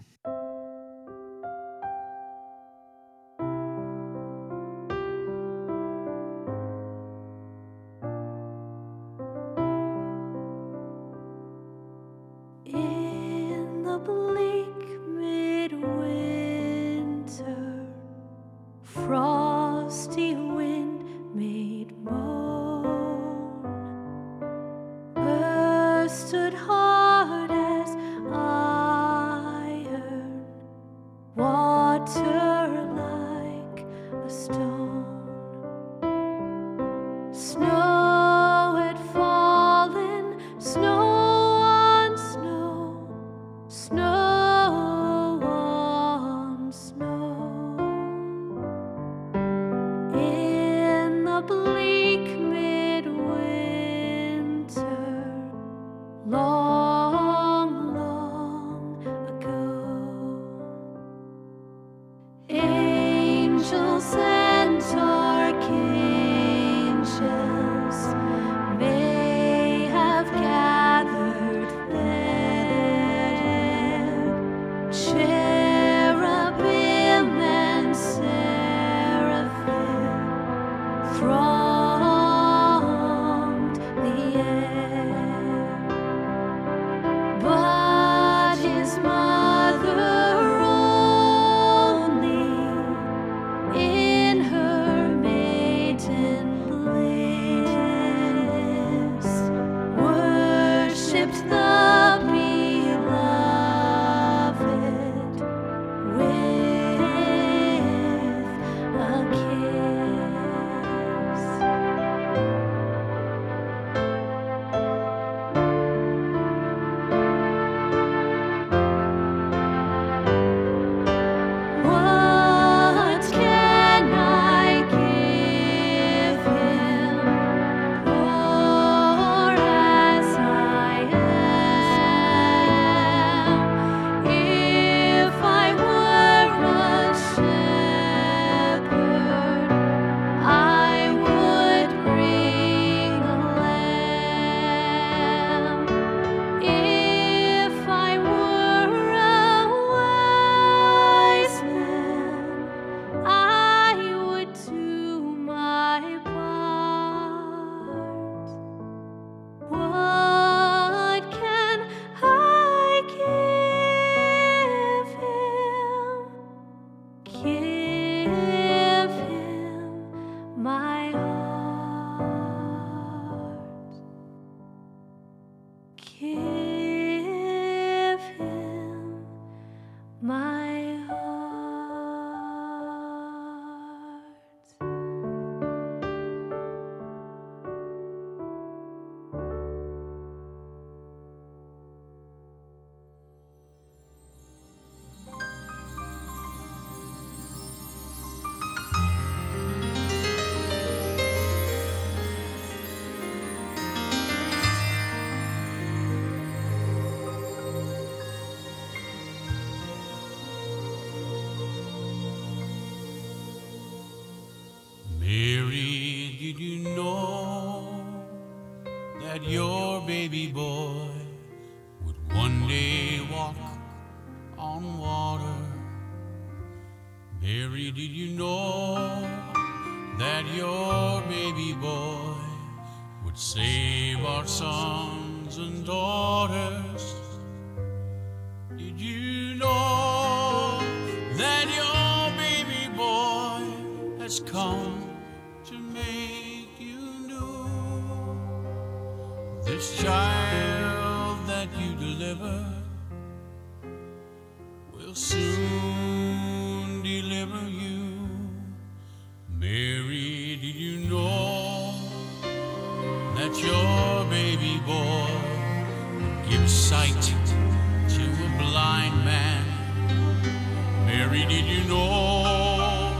did 271.47 271.65
you 271.65 271.83
know 271.85 273.13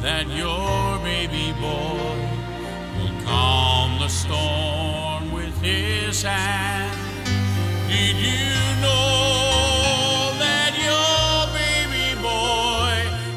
that 0.00 0.26
your 0.26 0.98
baby 1.04 1.52
boy 1.60 2.18
will 2.98 3.24
calm 3.24 4.00
the 4.00 4.08
storm 4.08 5.30
with 5.32 5.54
his 5.62 6.22
hand? 6.22 6.92
Did 7.88 8.16
you 8.16 8.82
know 8.82 10.34
that 10.42 10.74
your 10.74 11.46
baby 11.54 12.20
boy 12.20 12.96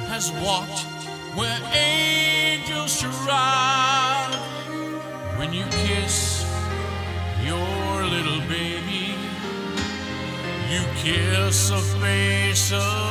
has 0.09 0.31
walked 0.43 0.85
where 1.37 1.61
angels 1.75 2.99
shroud? 2.99 4.33
When 5.37 5.53
you 5.53 5.65
kiss 5.85 6.45
your 7.43 8.05
little 8.05 8.41
baby, 8.49 9.13
you 10.71 10.81
kiss 10.95 11.69
a 11.69 11.77
face 11.77 12.71
of 12.73 13.10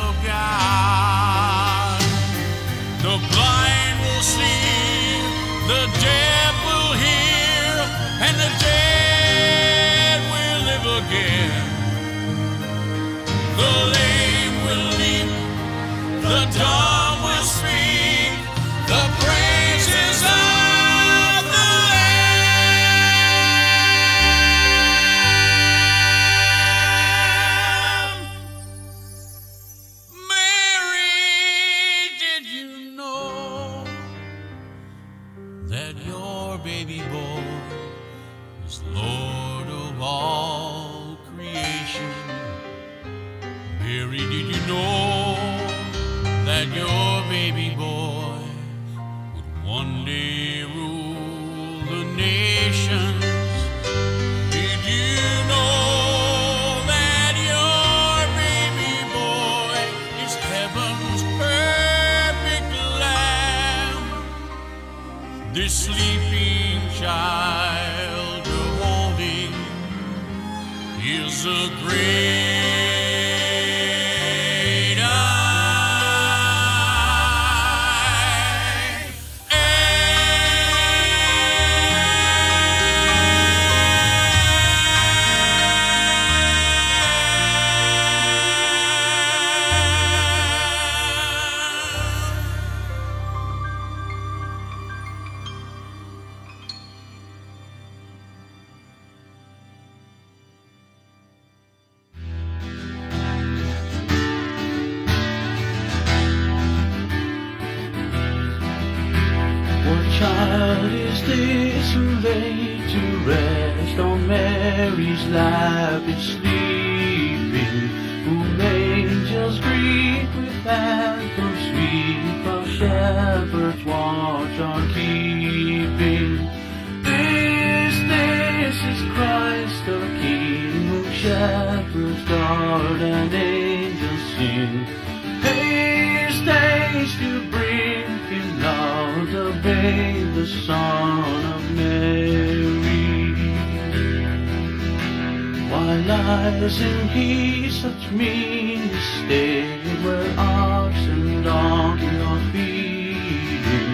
lies 146.07 146.81
in 146.81 147.09
he 147.09 147.71
such 147.71 148.11
mean 148.11 148.83
estate, 148.83 149.83
where 150.05 150.35
ox 150.39 150.95
and 150.97 151.45
donkey 151.45 152.07
are 152.07 152.53
feeding? 152.53 153.91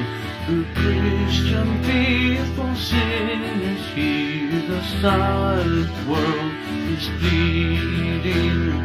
The 0.48 0.64
Christian 0.74 1.82
faithful 1.84 2.74
sinners 2.74 3.86
here 3.94 4.62
the 4.68 4.82
silent 5.00 5.90
world 6.08 6.52
is 6.90 7.08
pleading. 7.20 8.82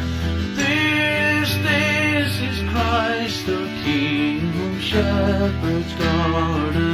This, 0.55 1.49
this 1.67 2.39
is 2.49 2.69
Christ 2.69 3.45
the 3.45 3.65
King, 3.83 4.39
whom 4.53 4.79
shepherds 4.79 5.93
guard 5.95 6.90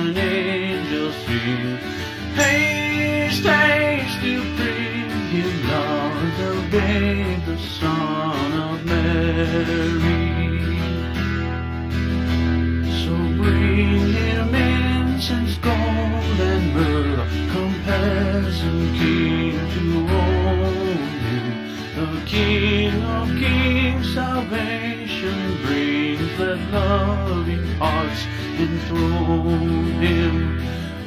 King 22.38 23.02
of 23.02 23.28
kings, 23.40 24.14
salvation 24.14 25.58
brings, 25.64 26.40
let 26.40 26.60
loving 26.72 27.66
hearts 27.80 28.28
enthrone 28.60 29.94
him. 29.94 30.60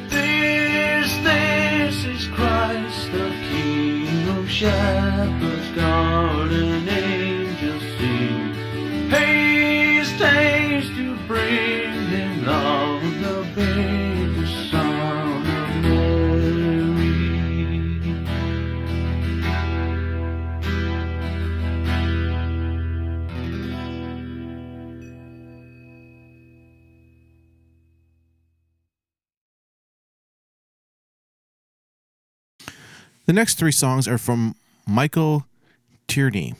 This, 0.09 1.15
this 1.23 2.03
is 2.03 2.27
Christ 2.27 3.11
the 3.13 3.29
King, 3.49 4.07
whom 4.27 4.45
shepherds 4.45 5.69
guard 5.73 6.51
The 33.31 33.35
next 33.35 33.55
three 33.55 33.71
songs 33.71 34.09
are 34.09 34.17
from 34.17 34.55
Michael 34.85 35.45
Tierney. 36.05 36.53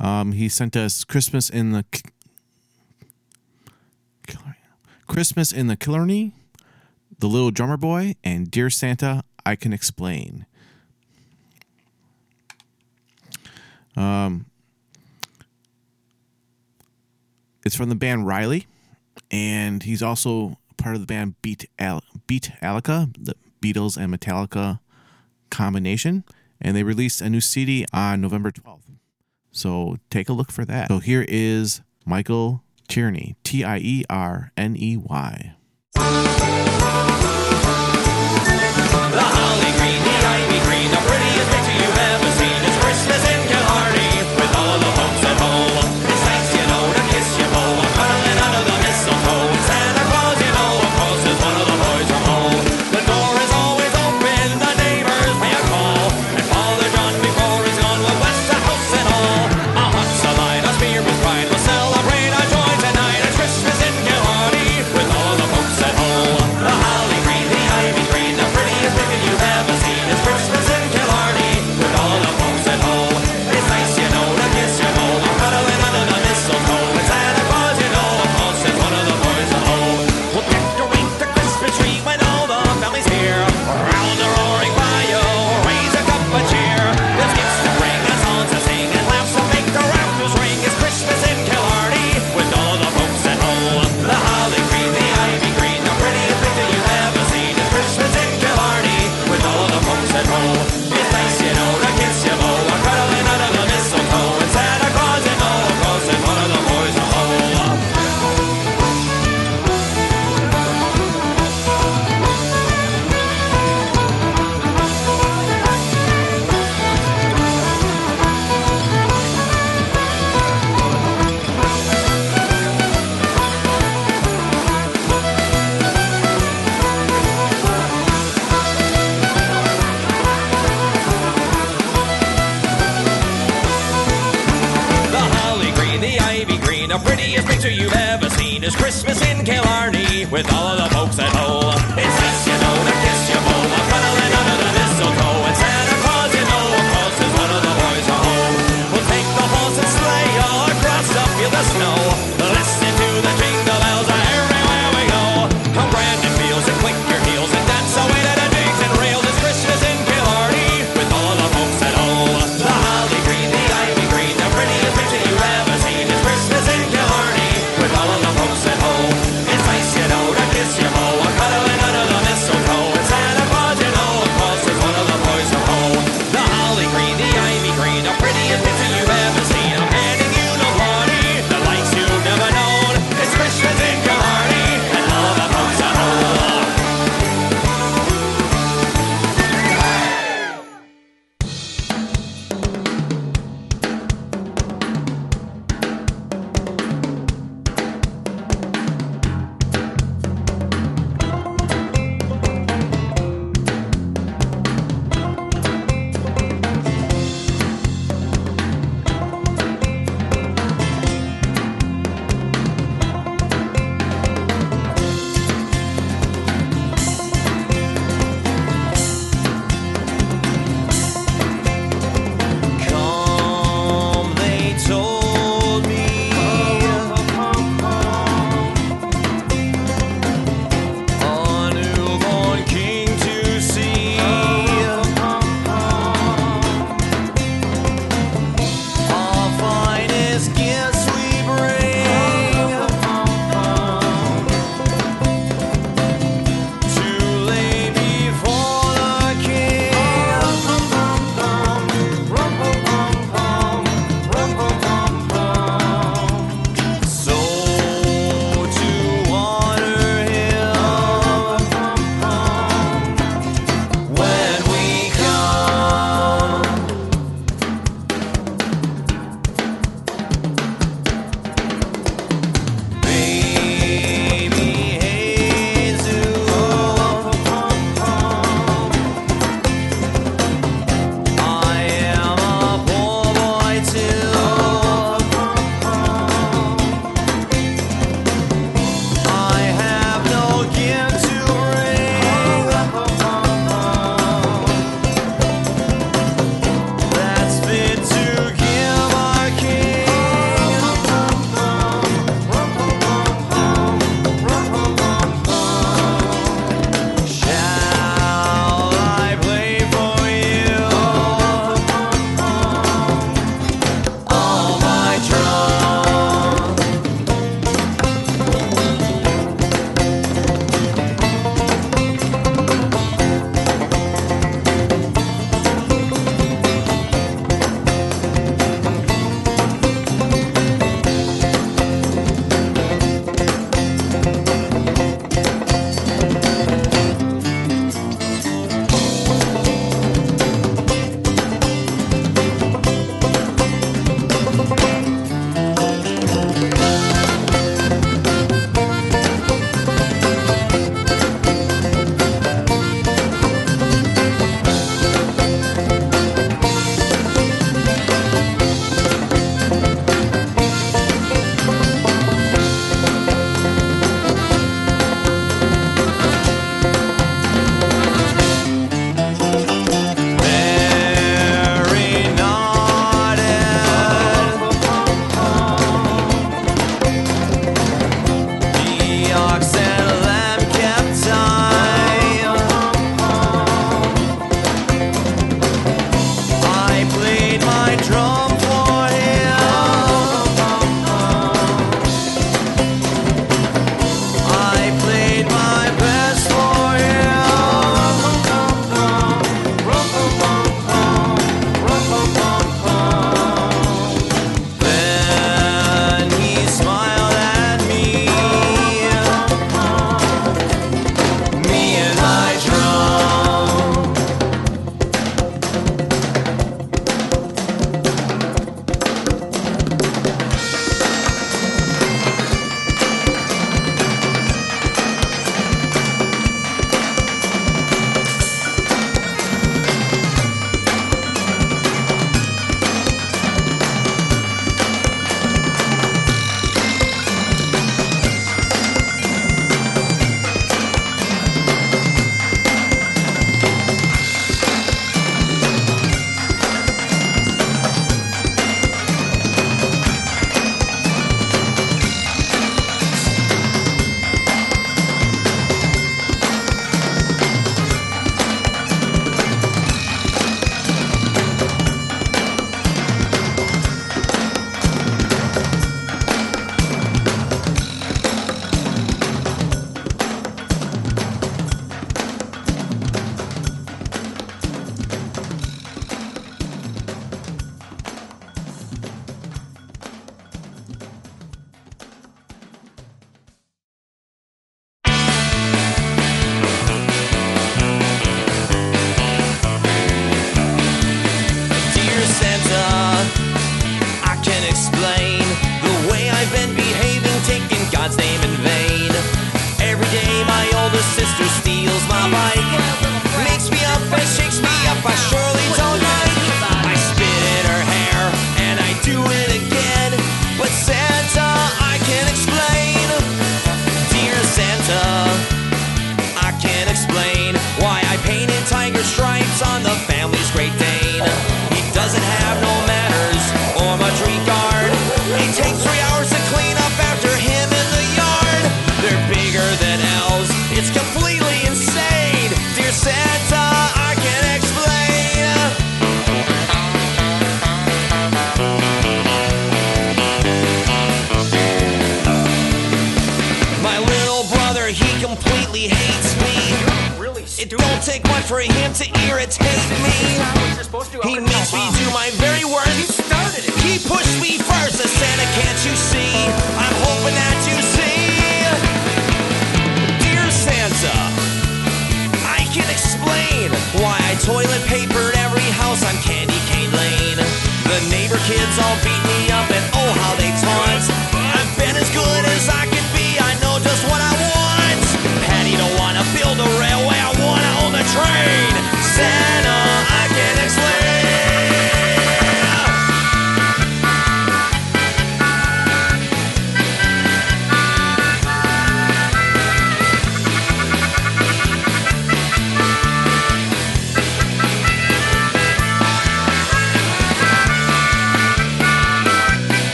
Um, 0.00 0.32
he 0.32 0.48
sent 0.48 0.74
us 0.74 1.04
Christmas 1.04 1.50
in 1.50 1.72
the 1.72 1.84
K- 1.92 2.00
Christmas 5.06 5.52
in 5.52 5.66
the 5.66 5.76
Killarney, 5.76 6.32
The 7.18 7.26
Little 7.26 7.50
Drummer 7.50 7.76
Boy, 7.76 8.14
and 8.24 8.50
Dear 8.50 8.70
Santa, 8.70 9.22
I 9.44 9.54
Can 9.54 9.74
Explain. 9.74 10.46
Um, 13.94 14.46
it's 17.66 17.76
from 17.76 17.90
the 17.90 17.94
band 17.94 18.26
Riley, 18.26 18.66
and 19.30 19.82
he's 19.82 20.02
also 20.02 20.56
part 20.78 20.94
of 20.94 21.02
the 21.02 21.06
band 21.06 21.34
Beat 21.42 21.68
Al- 21.78 22.02
Beat 22.26 22.52
Alica, 22.62 23.14
the 23.22 23.34
Beatles 23.60 23.98
and 23.98 24.10
Metallica 24.10 24.80
combination, 25.50 26.24
and 26.60 26.76
they 26.76 26.82
released 26.82 27.20
a 27.20 27.30
new 27.30 27.40
CD 27.40 27.86
on 27.92 28.20
November 28.20 28.50
12th. 28.50 28.82
So 29.50 29.96
take 30.10 30.28
a 30.28 30.32
look 30.32 30.52
for 30.52 30.64
that. 30.64 30.88
So 30.88 30.98
here 30.98 31.24
is 31.26 31.80
Michael 32.04 32.62
Tierney, 32.88 33.36
T 33.42 33.64
I 33.64 33.78
E 33.78 34.04
R 34.10 34.52
N 34.56 34.76
E 34.76 34.96
Y. 34.96 35.54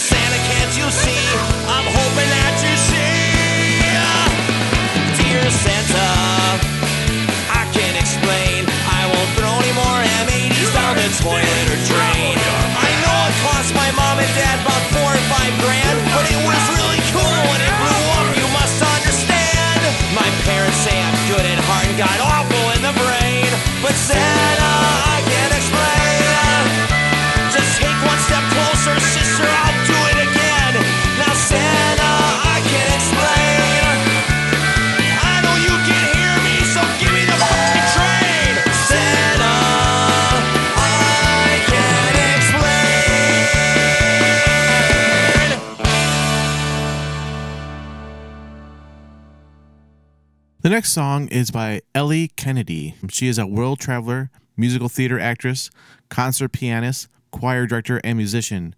Santa, 0.00 0.38
can't 0.48 0.78
you 0.78 0.90
see? 0.90 1.69
The 50.70 50.76
next 50.76 50.92
song 50.92 51.26
is 51.26 51.50
by 51.50 51.82
Ellie 51.96 52.28
Kennedy. 52.36 52.94
She 53.08 53.26
is 53.26 53.38
a 53.38 53.46
world 53.46 53.80
traveler, 53.80 54.30
musical 54.56 54.88
theater 54.88 55.18
actress, 55.18 55.68
concert 56.10 56.52
pianist, 56.52 57.08
choir 57.32 57.66
director, 57.66 58.00
and 58.04 58.16
musician, 58.16 58.76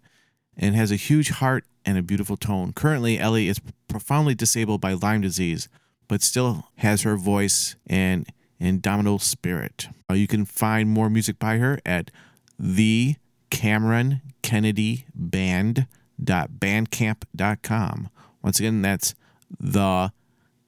and 0.57 0.73
has 0.73 0.91
a 0.91 0.95
huge 0.95 1.29
heart 1.29 1.65
and 1.85 1.95
a 1.95 2.01
beautiful 2.01 2.35
tone. 2.35 2.73
Currently, 2.73 3.19
Ellie 3.19 3.47
is 3.47 3.61
profoundly 3.87 4.33
disabled 4.33 4.81
by 4.81 4.93
Lyme 4.93 5.21
disease, 5.21 5.69
but 6.07 6.23
still 6.23 6.69
has 6.77 7.03
her 7.03 7.15
voice 7.15 7.75
and 7.85 8.25
indomitable 8.59 9.19
spirit. 9.19 9.87
Uh, 10.09 10.15
you 10.15 10.25
can 10.25 10.45
find 10.45 10.89
more 10.89 11.11
music 11.11 11.37
by 11.37 11.59
her 11.59 11.77
at 11.85 12.09
the 12.57 13.17
Cameron 13.51 14.23
Kennedy 14.41 15.05
Band.bandcamp.com. 15.13 18.09
Once 18.41 18.59
again, 18.59 18.81
that's 18.81 19.13
the 19.59 20.11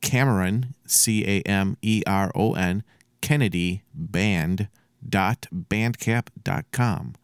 Cameron, 0.05 0.75
C 0.85 1.25
A 1.25 1.41
M 1.41 1.77
E 1.81 2.03
R 2.05 2.31
O 2.35 2.53
N, 2.53 2.83
Kennedy 3.21 3.81
Band 3.93 4.69
dot 5.07 5.47
bandcamp.com. 5.51 7.15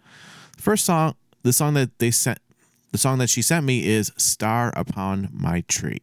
First 0.57 0.85
song, 0.85 1.13
the 1.43 1.53
song 1.53 1.75
that 1.75 1.99
they 1.99 2.09
sent, 2.09 2.39
the 2.91 2.97
song 2.97 3.19
that 3.19 3.29
she 3.29 3.43
sent 3.43 3.67
me 3.67 3.85
is 3.85 4.11
"Star 4.17 4.73
Upon 4.75 5.29
My 5.31 5.61
Tree." 5.67 6.01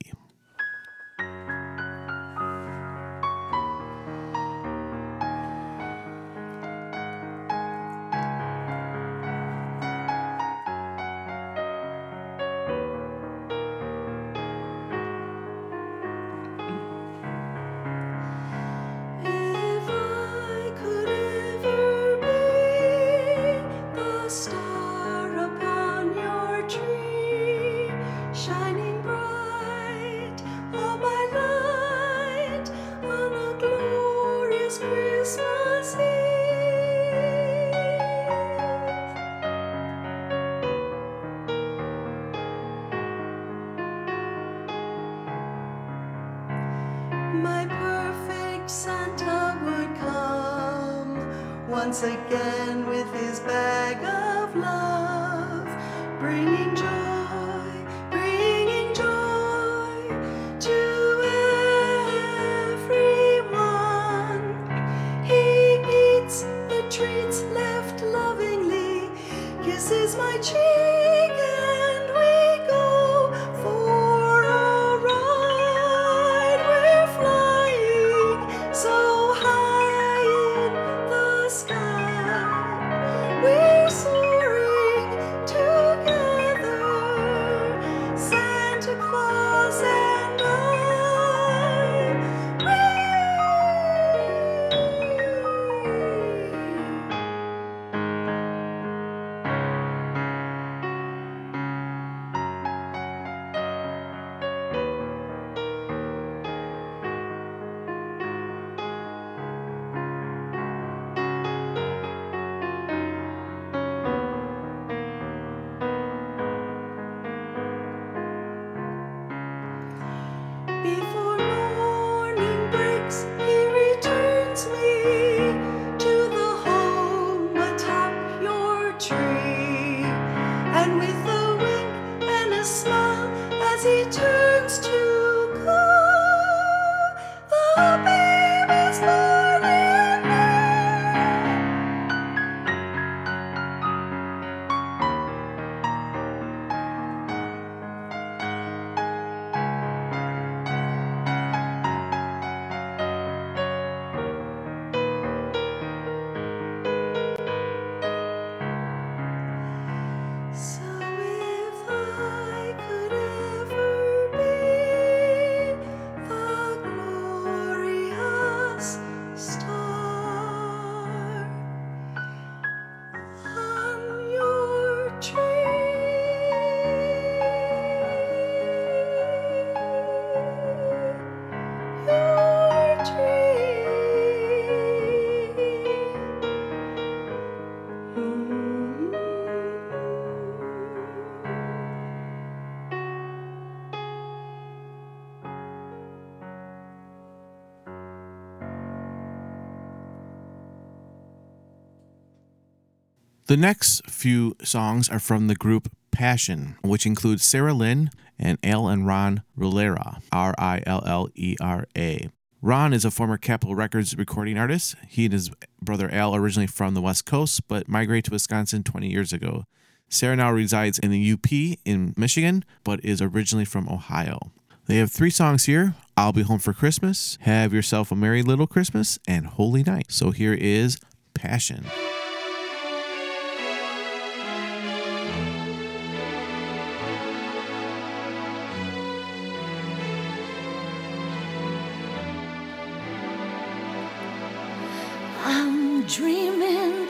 The 203.49 203.57
next 203.57 204.07
few 204.11 204.55
songs 204.63 205.09
are 205.09 205.19
from 205.19 205.47
the 205.47 205.55
group 205.55 205.91
Passion, 206.11 206.77
which 206.83 207.07
includes 207.07 207.45
Sarah 207.45 207.73
Lynn 207.73 208.11
and 208.39 208.59
Al 208.63 208.89
and 208.89 209.07
Ron 209.07 209.43
Rillera, 209.57 210.21
R 210.31 210.55
I 210.59 210.83
L 210.85 211.03
L 211.07 211.31
E 211.35 211.57
R 211.59 211.87
A. 211.97 212.29
Ron 212.61 212.93
is 212.93 213.07
a 213.07 213.11
former 213.11 213.39
Capitol 213.39 213.75
Records 213.75 214.15
recording 214.19 214.59
artist. 214.59 214.97
He 215.09 215.25
and 215.25 215.33
his 215.33 215.51
brother 215.81 216.13
Al 216.13 216.37
originally 216.37 216.67
from 216.67 216.93
the 216.93 217.01
West 217.01 217.25
Coast, 217.25 217.67
but 217.69 217.89
migrated 217.89 218.27
to 218.27 218.33
Wisconsin 218.33 218.83
20 218.83 219.09
years 219.09 219.33
ago. 219.33 219.65
Sarah 220.11 220.37
now 220.37 220.53
resides 220.53 220.99
in 220.99 221.11
the 221.11 221.33
UP 221.33 221.79
in 221.87 222.13
Michigan, 222.19 222.67
but 222.85 223.03
is 223.03 223.23
originally 223.23 223.65
from 223.65 223.89
Ohio. 223.89 224.53
They 224.85 224.99
have 224.99 225.11
three 225.11 225.31
songs 225.31 225.65
here 225.65 225.95
I'll 226.19 226.35
Be 226.35 226.43
Home 226.43 226.59
for 226.59 226.75
Christmas, 226.75 227.39
Have 227.43 227.73
Yourself 227.73 228.13
a 228.13 228.15
Merry 228.15 228.43
Little 228.43 228.67
Christmas, 228.67 229.19
and 229.27 229.47
Holy 229.47 229.83
Night. 229.83 230.11
So 230.11 230.33
here 230.33 230.53
is 230.53 230.99
Passion. 231.33 231.87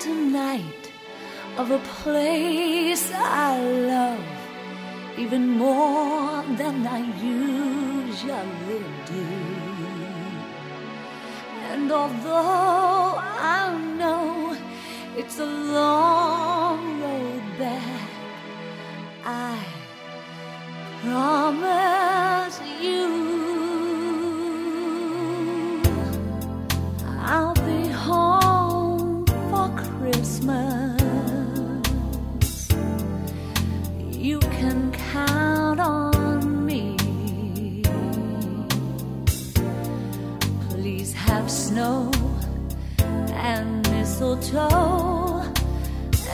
Tonight 0.00 0.92
of 1.56 1.70
a 1.72 1.78
place 1.78 3.10
I 3.12 3.60
love 3.60 4.24
even 5.18 5.48
more 5.48 6.44
than 6.56 6.86
I 6.86 7.00
usually 7.20 8.84
do. 9.06 9.26
And 11.70 11.90
although 11.90 13.18
I 13.18 13.76
know 13.98 14.56
it's 15.16 15.38
a 15.40 15.46
long 15.46 17.00
road 17.02 17.58
back, 17.58 18.10
I 19.24 19.58
promise 21.02 21.47
mistletoe 44.36 45.42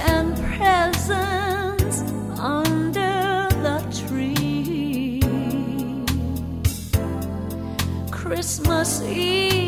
and 0.06 0.36
presents 0.36 2.00
under 2.38 3.48
the 3.62 3.78
tree. 4.08 5.20
Christmas 8.10 9.02
Eve 9.02 9.63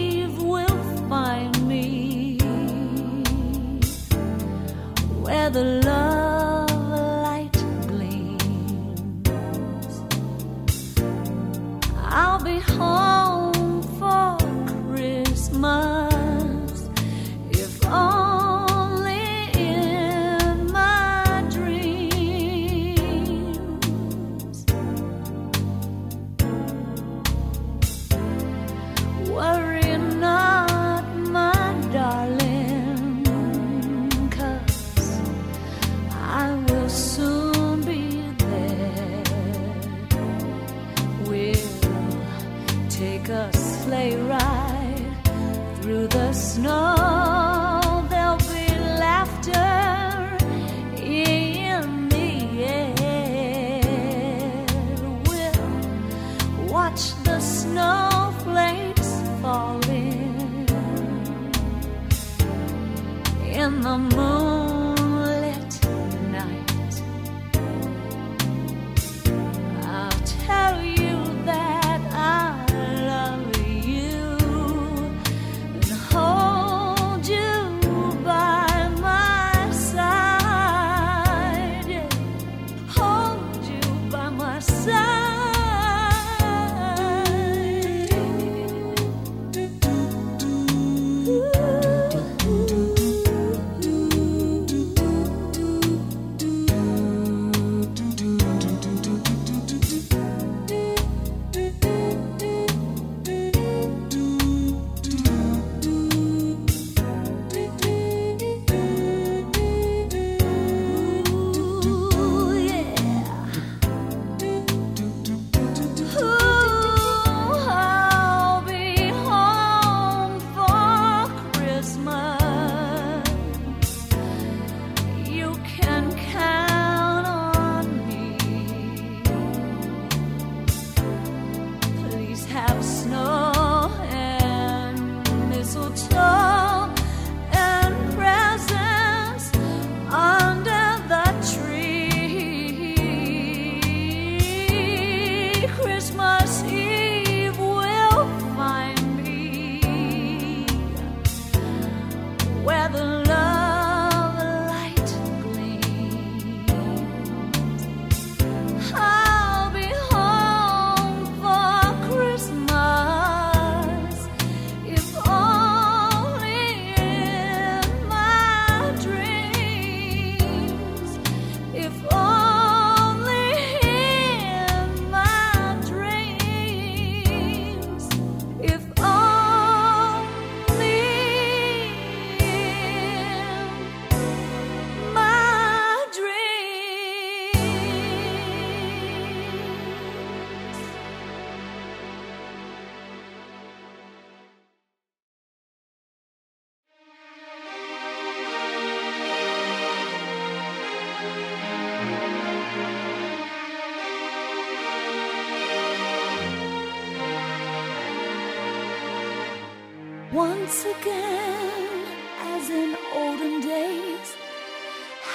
once 210.67 210.85
again 210.85 212.07
as 212.55 212.71
in 212.71 212.97
olden 213.15 213.61
days, 213.61 214.29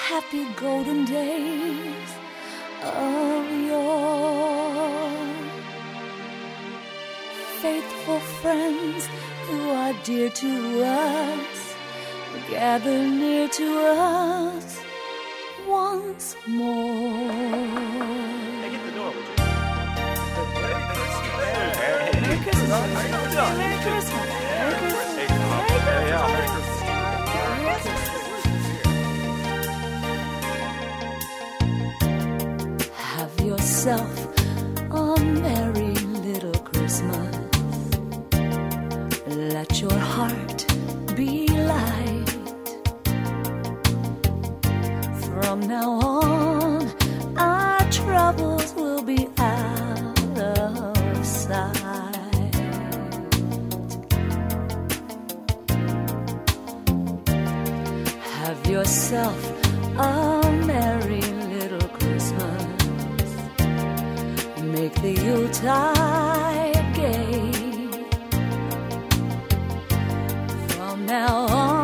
happy 0.09 0.45
golden 0.55 1.05
days 1.05 2.09
of 2.83 3.45
your 3.69 4.11
Faithful 7.61 8.19
friends 8.41 9.07
who 9.45 9.69
are 9.69 9.93
dear 10.03 10.29
to 10.29 10.83
us, 10.83 11.75
gather 12.49 13.07
near 13.07 13.47
to 13.47 13.67
us 13.87 14.70
make 64.63 64.93
the 65.01 65.11
Yuletide 65.11 66.95
gay. 66.95 67.51
From 70.75 71.05
now 71.05 71.47
on. 71.47 71.80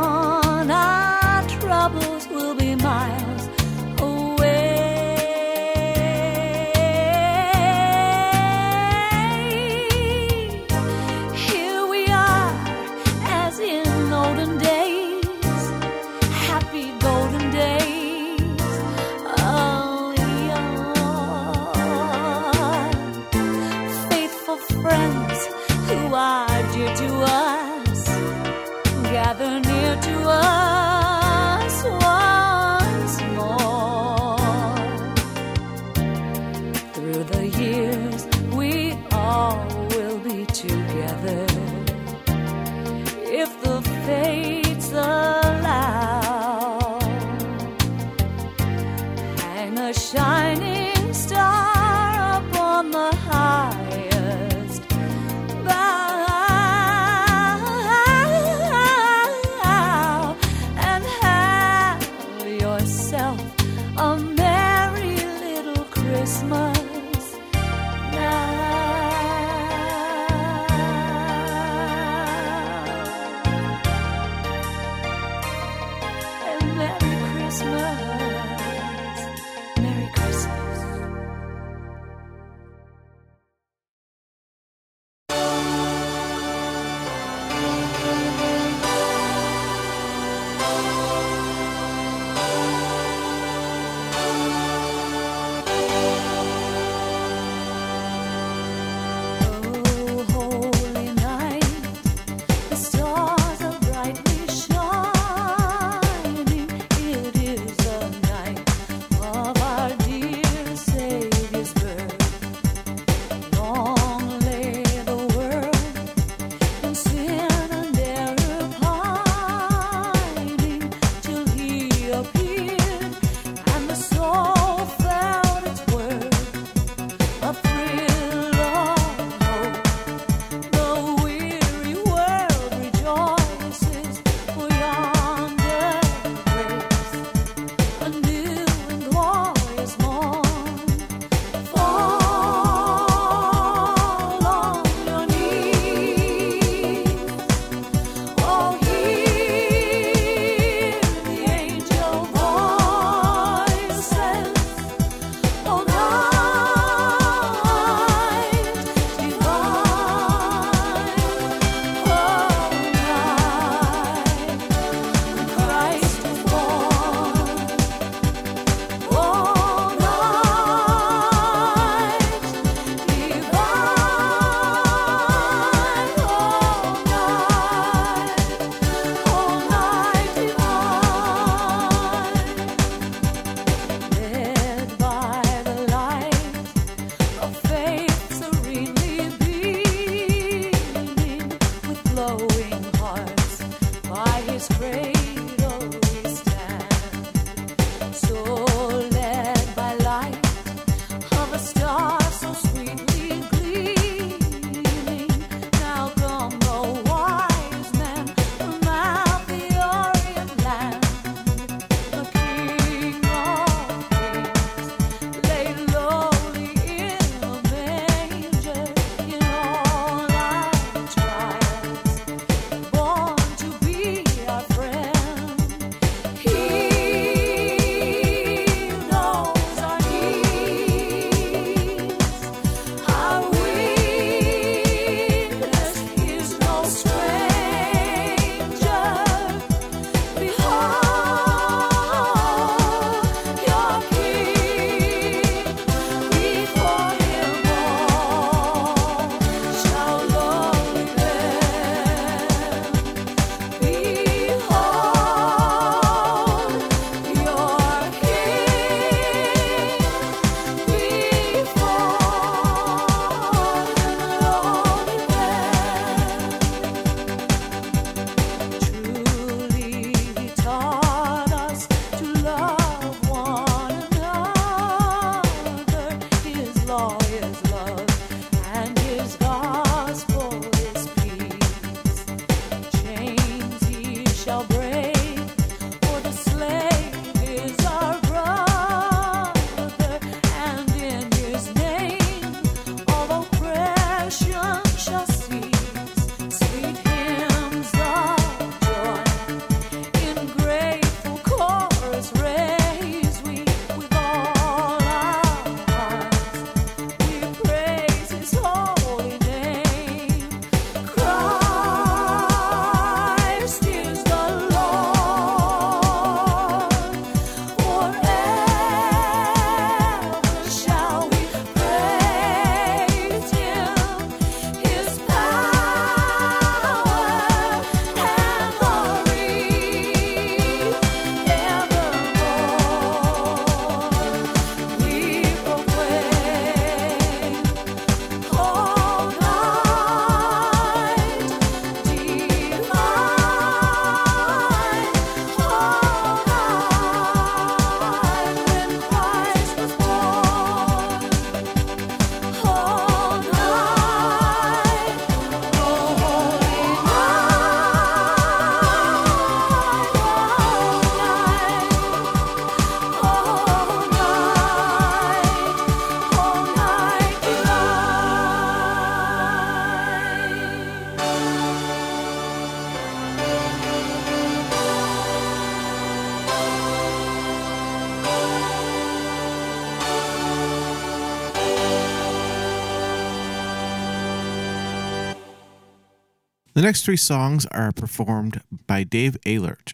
Next 386.88 387.04
three 387.04 387.18
songs 387.18 387.66
are 387.66 387.92
performed 387.92 388.62
by 388.88 389.04
Dave 389.04 389.36
Ehlert. 389.46 389.94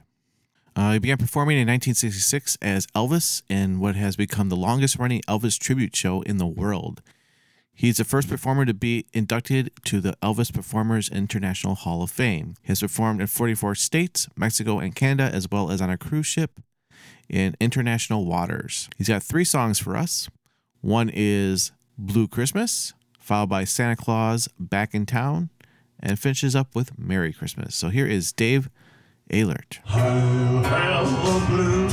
Uh, 0.76 0.94
he 0.94 1.00
began 1.00 1.18
performing 1.18 1.58
in 1.58 1.68
1966 1.68 2.56
as 2.62 2.86
Elvis 2.96 3.42
in 3.50 3.80
what 3.80 3.96
has 3.96 4.16
become 4.16 4.50
the 4.50 4.56
longest 4.56 5.00
running 5.00 5.22
Elvis 5.22 5.58
tribute 5.58 5.96
show 5.96 6.22
in 6.22 6.38
the 6.38 6.46
world. 6.46 7.02
He's 7.74 7.98
the 7.98 8.04
first 8.04 8.30
performer 8.30 8.66
to 8.66 8.76
be 8.76 9.08
inducted 9.12 9.72
to 9.86 10.02
the 10.02 10.16
Elvis 10.22 10.54
Performers 10.54 11.10
International 11.10 11.74
Hall 11.74 12.04
of 12.04 12.12
Fame. 12.12 12.58
He 12.62 12.68
has 12.68 12.82
performed 12.82 13.22
in 13.22 13.26
44 13.26 13.74
states, 13.74 14.30
Mexico, 14.36 14.78
and 14.78 14.96
Canada, 14.96 15.36
as 15.36 15.50
well 15.50 15.72
as 15.72 15.82
on 15.82 15.90
a 15.90 15.98
cruise 15.98 16.28
ship 16.28 16.60
in 17.28 17.56
international 17.60 18.28
waters. 18.28 18.88
He's 19.00 19.10
got 19.10 19.24
three 19.24 19.46
songs 19.46 19.80
for 19.80 19.98
us. 19.98 20.30
One 20.82 21.10
is 21.12 21.72
Blue 21.98 22.28
Christmas, 22.28 22.94
followed 23.18 23.50
by 23.50 23.64
Santa 23.64 23.96
Claus 23.96 24.48
Back 24.60 24.94
in 24.94 25.08
Town, 25.08 25.50
and 26.04 26.20
finishes 26.20 26.56
up 26.56 26.76
with 26.76 27.00
Merry 27.00 27.32
Christmas. 27.34 27.74
So 27.74 27.88
here 27.90 28.06
is 28.06 28.34
Dave 28.34 28.70
Ehlert. 29.32 29.80
I'll 29.88 30.64
have 30.64 31.08
a 31.08 31.40
blue 31.48 31.88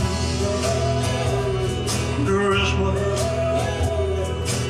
Christmas 2.26 3.00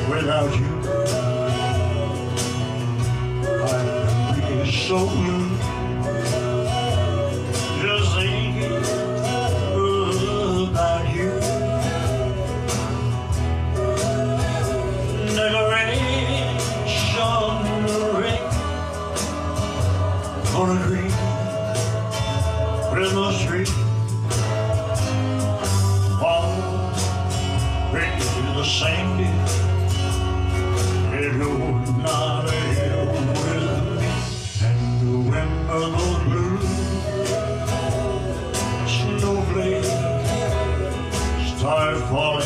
without 0.08 0.54
you. 0.54 0.68
Be 4.36 4.70
so 4.70 5.06
blue 5.08 5.69
on 20.60 20.76
a 20.76 20.80
green 20.86 21.10
Christmas 22.92 23.40
tree. 23.46 23.66
All 26.22 26.52
ready 27.94 28.20
to 28.20 28.42
the 28.58 28.64
not 32.02 32.50
here 32.50 33.06
with 33.06 33.26
me, 33.98 34.08
and 34.66 34.78
the 35.00 35.16
start 41.56 41.96
falling. 42.10 42.39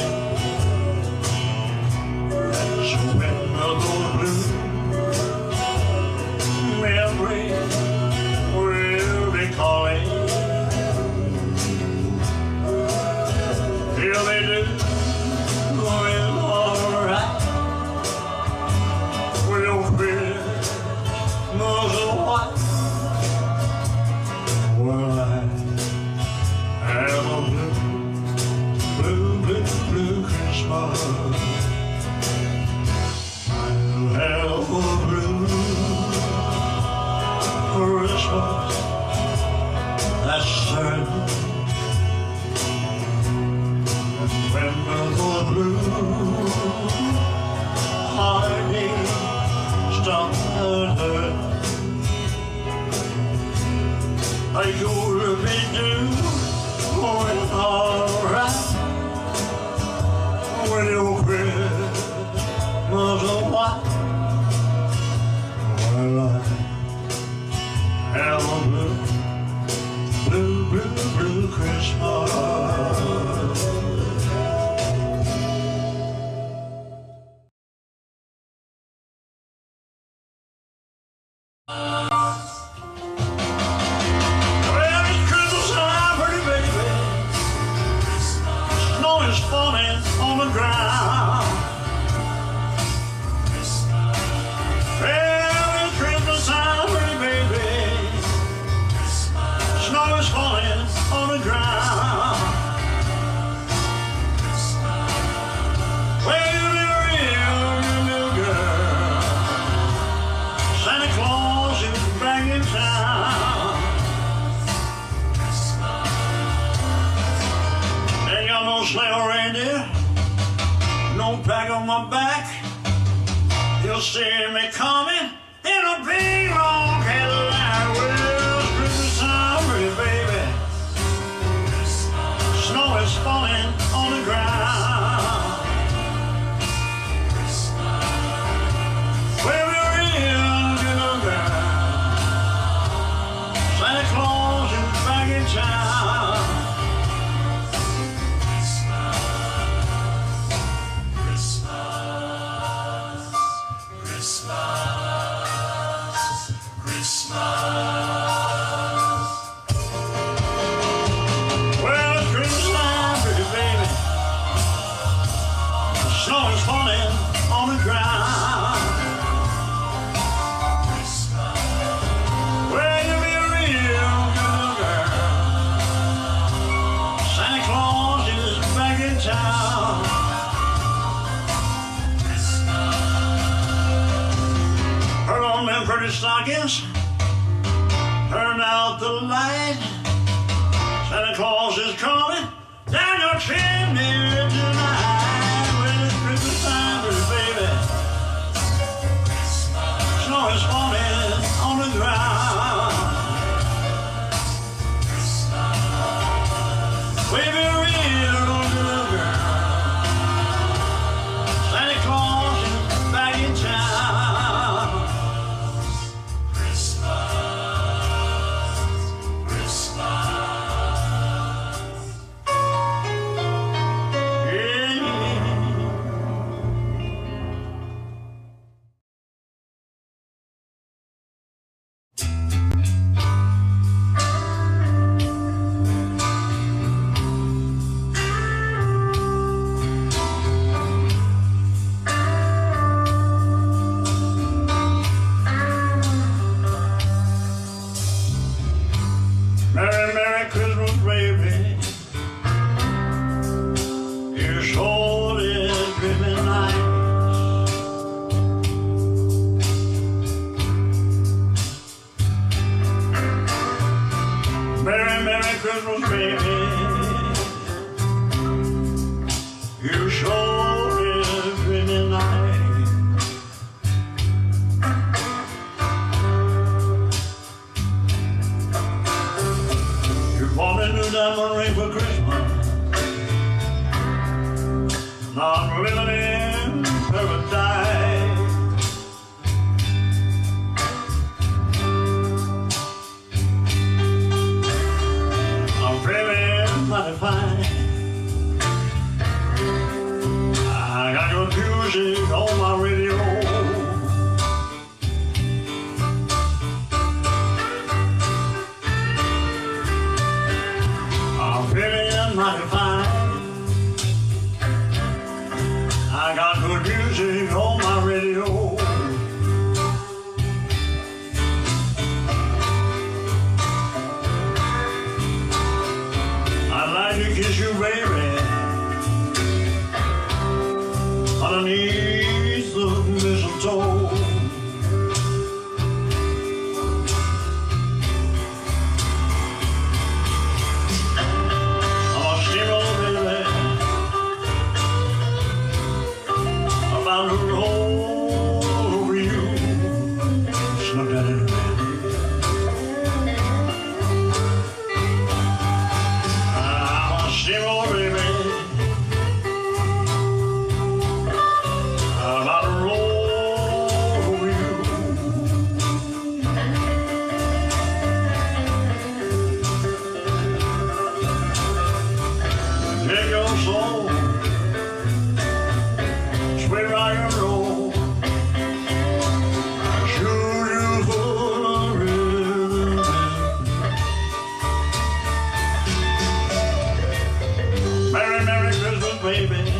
Baby. 389.24 389.73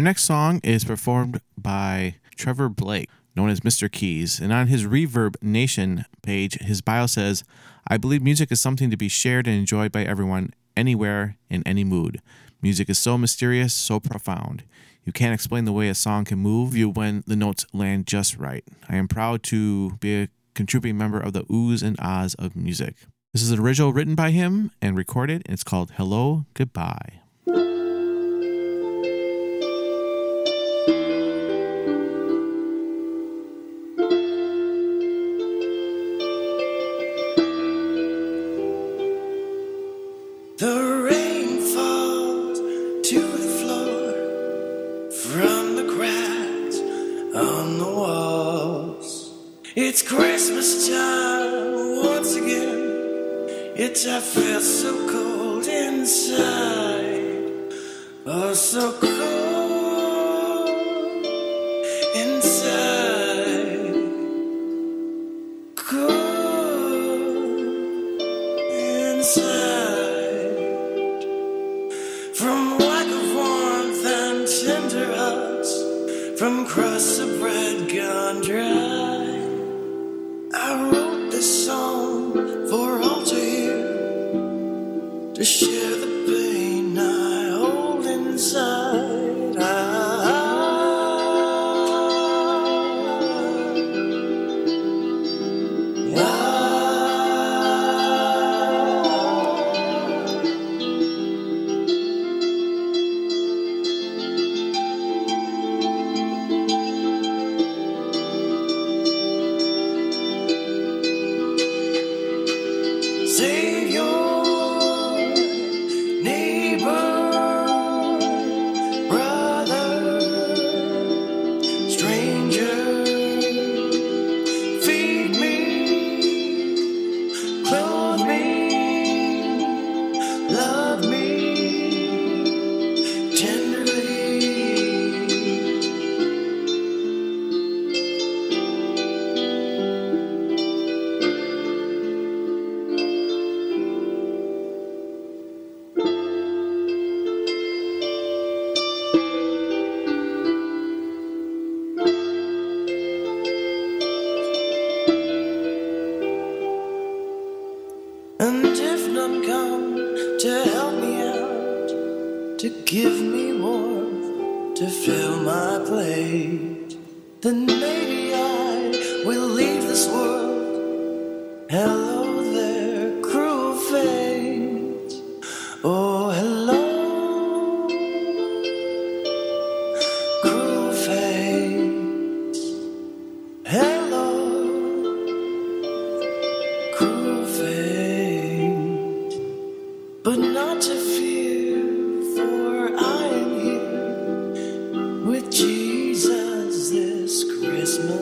Our 0.00 0.04
next 0.04 0.24
song 0.24 0.60
is 0.64 0.82
performed 0.82 1.42
by 1.58 2.14
Trevor 2.34 2.70
Blake, 2.70 3.10
known 3.36 3.50
as 3.50 3.60
Mr. 3.60 3.92
Keys, 3.92 4.40
and 4.40 4.50
on 4.50 4.68
his 4.68 4.86
Reverb 4.86 5.34
Nation 5.42 6.06
page, 6.22 6.54
his 6.54 6.80
bio 6.80 7.04
says, 7.04 7.44
I 7.86 7.98
believe 7.98 8.22
music 8.22 8.50
is 8.50 8.62
something 8.62 8.90
to 8.90 8.96
be 8.96 9.10
shared 9.10 9.46
and 9.46 9.54
enjoyed 9.54 9.92
by 9.92 10.04
everyone, 10.04 10.54
anywhere, 10.74 11.36
in 11.50 11.62
any 11.66 11.84
mood. 11.84 12.22
Music 12.62 12.88
is 12.88 12.98
so 12.98 13.18
mysterious, 13.18 13.74
so 13.74 14.00
profound. 14.00 14.62
You 15.04 15.12
can't 15.12 15.34
explain 15.34 15.66
the 15.66 15.70
way 15.72 15.90
a 15.90 15.94
song 15.94 16.24
can 16.24 16.38
move 16.38 16.74
you 16.74 16.88
when 16.88 17.22
the 17.26 17.36
notes 17.36 17.66
land 17.74 18.06
just 18.06 18.38
right. 18.38 18.64
I 18.88 18.96
am 18.96 19.06
proud 19.06 19.42
to 19.42 19.96
be 19.96 20.22
a 20.22 20.28
contributing 20.54 20.96
member 20.96 21.20
of 21.20 21.34
the 21.34 21.44
oohs 21.44 21.82
and 21.82 22.00
ahs 22.00 22.32
of 22.36 22.56
music. 22.56 22.94
This 23.34 23.42
is 23.42 23.50
an 23.50 23.60
original 23.60 23.92
written 23.92 24.14
by 24.14 24.30
him 24.30 24.70
and 24.80 24.96
recorded, 24.96 25.42
and 25.44 25.52
it's 25.52 25.62
called 25.62 25.92
Hello, 25.98 26.46
Goodbye. 26.54 27.19
feel 54.20 54.59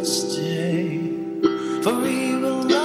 Stay, 0.05 1.01
for 1.83 2.07
he 2.07 2.37
will. 2.37 2.78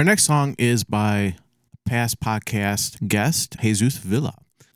Our 0.00 0.04
next 0.04 0.24
song 0.24 0.54
is 0.56 0.82
by 0.82 1.36
past 1.84 2.20
podcast 2.20 3.06
guest 3.06 3.58
Jesus 3.60 3.98
Villa. 3.98 4.32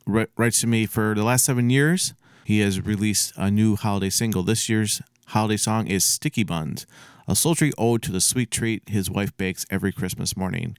Wri- 0.07 0.27
Writes 0.37 0.61
to 0.61 0.67
me 0.67 0.85
for 0.85 1.15
the 1.15 1.23
last 1.23 1.45
seven 1.45 1.71
years. 1.71 2.13
He 2.43 2.59
has 2.59 2.79
released 2.79 3.33
a 3.35 3.49
new 3.49 3.75
holiday 3.75 4.11
single. 4.11 4.43
This 4.43 4.69
year's 4.69 5.01
holiday 5.29 5.57
song 5.57 5.87
is 5.87 6.05
Sticky 6.05 6.43
Buns, 6.43 6.85
a 7.27 7.35
sultry 7.35 7.71
ode 7.75 8.03
to 8.03 8.11
the 8.11 8.21
sweet 8.21 8.51
treat 8.51 8.87
his 8.87 9.09
wife 9.09 9.35
bakes 9.35 9.65
every 9.71 9.91
Christmas 9.91 10.37
morning. 10.37 10.77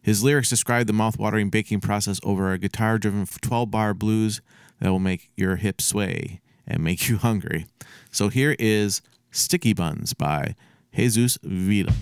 His 0.00 0.22
lyrics 0.22 0.50
describe 0.50 0.86
the 0.86 0.92
mouth-watering 0.92 1.50
baking 1.50 1.80
process 1.80 2.20
over 2.22 2.52
a 2.52 2.58
guitar-driven 2.58 3.26
12-bar 3.26 3.94
blues 3.94 4.40
that 4.78 4.90
will 4.90 5.00
make 5.00 5.32
your 5.34 5.56
hips 5.56 5.84
sway 5.84 6.40
and 6.64 6.84
make 6.84 7.08
you 7.08 7.16
hungry. 7.26 7.66
So 8.12 8.28
here 8.28 8.54
is 8.56 9.02
Sticky 9.32 9.72
Buns 9.72 10.14
by 10.14 10.54
Jesus 10.94 11.38
Villa. 11.42 11.92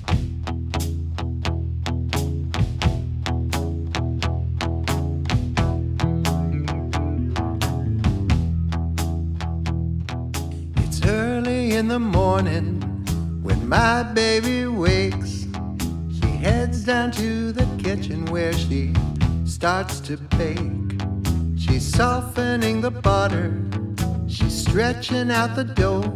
Morning 11.98 12.80
when 13.42 13.68
my 13.68 14.02
baby 14.02 14.66
wakes. 14.66 15.46
She 16.20 16.26
heads 16.26 16.84
down 16.84 17.10
to 17.12 17.52
the 17.52 17.66
kitchen 17.82 18.24
where 18.26 18.52
she 18.52 18.92
starts 19.44 20.00
to 20.00 20.16
bake. 20.36 20.58
She's 21.56 21.86
softening 21.86 22.80
the 22.80 22.90
butter, 22.90 23.52
she's 24.28 24.54
stretching 24.54 25.30
out 25.30 25.56
the 25.56 25.64
dough. 25.64 26.12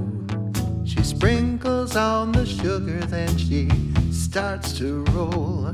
She 0.84 1.02
sprinkles 1.02 1.96
on 1.96 2.32
the 2.32 2.46
sugar, 2.46 3.00
then 3.06 3.36
she 3.36 3.68
starts 4.10 4.72
to 4.78 5.04
roll. 5.10 5.72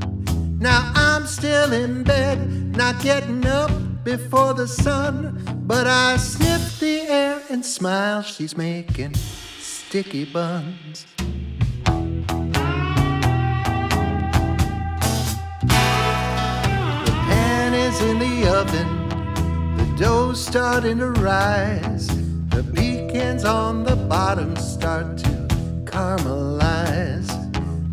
Now 0.59 0.91
I'm 0.95 1.25
still 1.27 1.71
in 1.71 2.03
bed, 2.03 2.75
not 2.75 3.01
getting 3.01 3.45
up 3.45 3.71
before 4.03 4.53
the 4.53 4.67
sun. 4.67 5.41
But 5.65 5.87
I 5.87 6.17
sniff 6.17 6.79
the 6.79 7.01
air 7.01 7.41
and 7.49 7.63
smile, 7.65 8.21
she's 8.23 8.57
making 8.57 9.13
sticky 9.89 10.23
buns. 10.25 11.07
The 11.17 11.25
pan 17.27 17.73
is 17.73 17.99
in 17.99 18.19
the 18.19 18.47
oven, 18.55 19.09
the 19.77 19.95
dough's 19.97 20.45
starting 20.45 20.99
to 20.99 21.09
rise. 21.09 22.05
The 22.49 22.63
pecans 22.75 23.45
on 23.45 23.83
the 23.83 23.95
bottom 23.95 24.55
start 24.57 25.17
to 25.23 25.29
caramelize. 25.85 27.31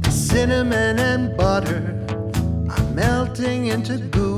The 0.02 0.10
cinnamon 0.10 0.98
and 0.98 1.34
butter 1.34 2.04
are 2.76 2.84
melting 2.92 3.68
into 3.68 3.96
goo. 3.96 4.36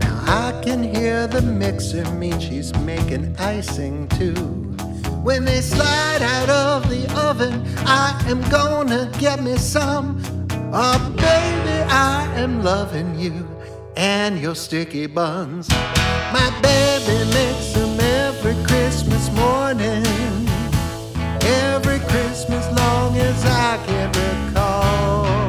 Now 0.00 0.16
I 0.24 0.62
can 0.64 0.82
hear 0.82 1.26
the 1.26 1.42
mixer 1.42 2.10
mean 2.12 2.40
she's 2.40 2.74
making 2.76 3.36
icing 3.36 4.08
too. 4.08 4.58
When 5.28 5.44
they 5.44 5.60
slide 5.60 6.22
out 6.22 6.37
I 7.90 8.22
am 8.26 8.42
gonna 8.50 9.10
get 9.18 9.42
me 9.42 9.56
some. 9.56 10.20
Oh, 10.74 10.98
baby, 11.16 11.76
I 11.90 12.30
am 12.36 12.62
loving 12.62 13.18
you 13.18 13.48
and 13.96 14.38
your 14.38 14.54
sticky 14.54 15.06
buns. 15.06 15.70
My 16.30 16.50
baby 16.60 17.18
makes 17.32 17.72
them 17.72 17.98
every 17.98 18.56
Christmas 18.66 19.32
morning, 19.32 20.04
every 21.40 22.00
Christmas 22.10 22.66
long 22.78 23.16
as 23.16 23.42
I 23.46 23.78
can 23.86 24.08
recall. 24.12 25.48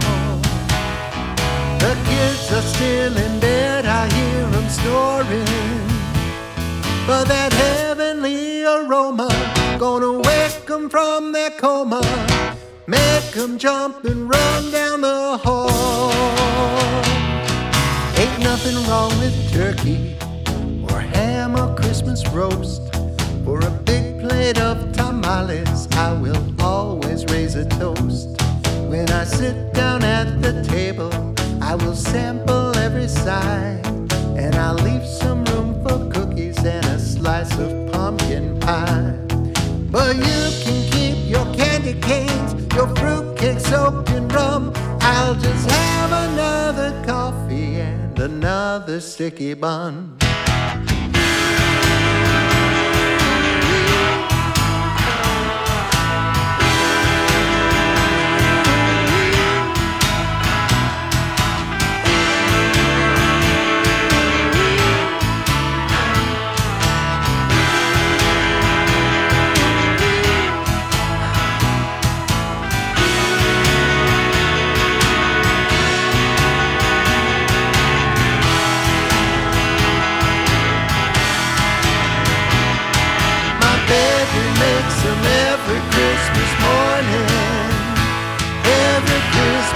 The 1.79 1.93
kids 2.07 2.53
are 2.53 2.67
still 2.73 3.17
in 3.17 3.39
bed, 3.41 3.85
I 3.85 4.07
hear 4.13 4.47
them 4.47 4.69
snoring. 4.69 5.89
But 7.05 7.25
that 7.25 7.51
heavenly 7.51 8.63
aroma 8.63 9.27
gonna 9.77 10.28
wake 10.79 10.83
'em 10.83 10.89
from 10.89 11.31
their 11.31 11.49
coma, 11.51 12.01
make 12.87 13.35
'em 13.35 13.57
jump 13.57 14.05
and 14.05 14.29
run 14.29 14.71
down 14.71 15.01
the 15.01 15.37
hall. 15.43 16.11
Ain't 18.17 18.39
nothing 18.39 18.77
wrong 18.87 19.11
with 19.19 19.35
turkey 19.51 20.15
or 20.89 20.99
ham 20.99 21.55
or 21.55 21.75
Christmas 21.75 22.25
roast. 22.29 22.81
For 23.45 23.59
a 23.59 23.71
big 23.85 24.21
plate 24.21 24.59
of 24.59 24.91
tamales, 24.93 25.87
I 25.97 26.13
will 26.13 26.43
always 26.61 27.25
raise 27.25 27.55
a 27.55 27.65
toast. 27.65 28.29
When 28.87 29.09
I 29.11 29.25
sit 29.25 29.73
down 29.73 30.03
at 30.03 30.41
the 30.41 30.63
table, 30.63 31.11
I 31.61 31.75
will 31.75 31.95
sample 31.95 32.77
every 32.77 33.07
side. 33.07 33.85
And 34.37 34.55
I'll 34.55 34.81
leave 34.89 35.05
some 35.05 35.43
room 35.51 35.69
for 35.83 35.97
cookies 36.15 36.57
and 36.63 36.85
a 36.85 36.99
slice 36.99 37.53
of 37.59 37.71
pumpkin 37.91 38.59
pie. 38.59 39.28
But 39.91 40.17
you 40.17 40.41
can 40.63 40.91
keep 40.91 41.29
your 41.29 41.45
candy 41.55 41.99
canes, 41.99 42.53
your 42.75 42.87
fruitcake 42.95 43.59
soaked 43.59 44.11
in 44.11 44.27
rum. 44.27 44.71
I'll 45.01 45.33
just 45.33 45.69
have 45.69 46.11
another 46.29 47.03
coffee 47.05 47.79
and 47.79 48.19
another 48.19 48.99
sticky 48.99 49.55
bun. 49.55 50.19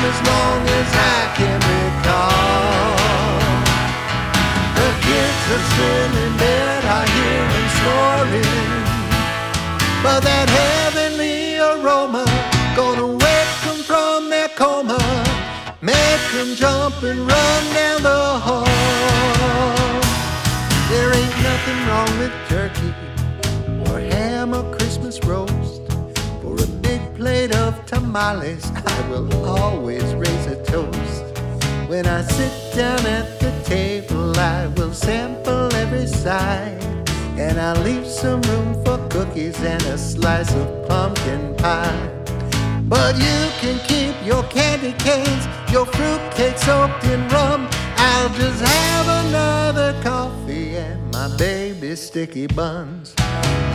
Christmas 0.04 0.28
long 0.28 0.68
as 0.68 0.90
I 1.16 1.32
can 1.38 1.60
recall. 1.72 2.98
The 4.76 4.90
kids 5.00 5.44
are 5.56 5.64
still 5.72 6.14
in 6.26 6.34
bed, 6.38 6.84
I 6.84 7.02
hear 7.16 7.42
them 7.54 7.68
snoring, 7.80 8.72
but 10.04 10.20
that 10.28 10.50
heavenly 10.60 11.58
aroma 11.58 12.26
gonna 12.76 13.08
wake 13.08 13.56
them 13.64 13.80
from 13.88 14.30
their 14.30 14.50
coma, 14.50 15.00
make 15.82 16.24
them 16.36 16.54
jump 16.56 17.02
and 17.04 17.20
run 17.20 17.64
down 17.74 18.04
the 18.04 18.24
hall. 18.44 18.66
There 20.92 21.16
ain't 21.16 21.38
nothing 21.50 21.80
wrong 21.88 22.12
with 22.20 22.34
turkey 22.50 22.94
or 23.88 24.02
ham 24.02 24.54
or 24.54 24.70
Christmas 24.76 25.24
roast. 25.24 25.82
For 26.42 26.56
a 26.62 26.68
big 26.82 27.02
plate 27.16 27.56
of 27.56 27.73
tamales, 27.94 28.72
I 28.74 29.10
will 29.10 29.30
always 29.46 30.04
raise 30.16 30.46
a 30.48 30.64
toast. 30.64 31.24
When 31.88 32.08
I 32.08 32.22
sit 32.24 32.54
down 32.76 33.06
at 33.06 33.40
the 33.40 33.52
table, 33.64 34.38
I 34.40 34.68
will 34.76 34.94
sample 34.94 35.74
every 35.76 36.08
side. 36.08 36.82
And 37.38 37.60
I'll 37.60 37.82
leave 37.84 38.08
some 38.08 38.42
room 38.44 38.74
for 38.84 38.98
cookies 39.10 39.60
and 39.62 39.82
a 39.84 39.98
slice 39.98 40.54
of 40.56 40.88
pumpkin 40.88 41.56
pie. 41.58 42.10
But 42.88 43.16
you 43.16 43.40
can 43.62 43.78
keep 43.88 44.16
your 44.26 44.44
candy 44.44 44.94
canes, 44.94 45.46
your 45.72 45.86
fruit 45.86 46.22
fruitcake 46.34 46.58
soaked 46.58 47.06
in 47.06 47.28
rum. 47.30 47.70
I'll 48.06 48.28
just 48.36 48.62
have 48.62 49.26
another 49.26 49.96
coffee 50.04 50.76
and 50.76 51.10
my 51.12 51.34
baby's 51.38 52.02
sticky 52.02 52.48
buns. 52.48 53.14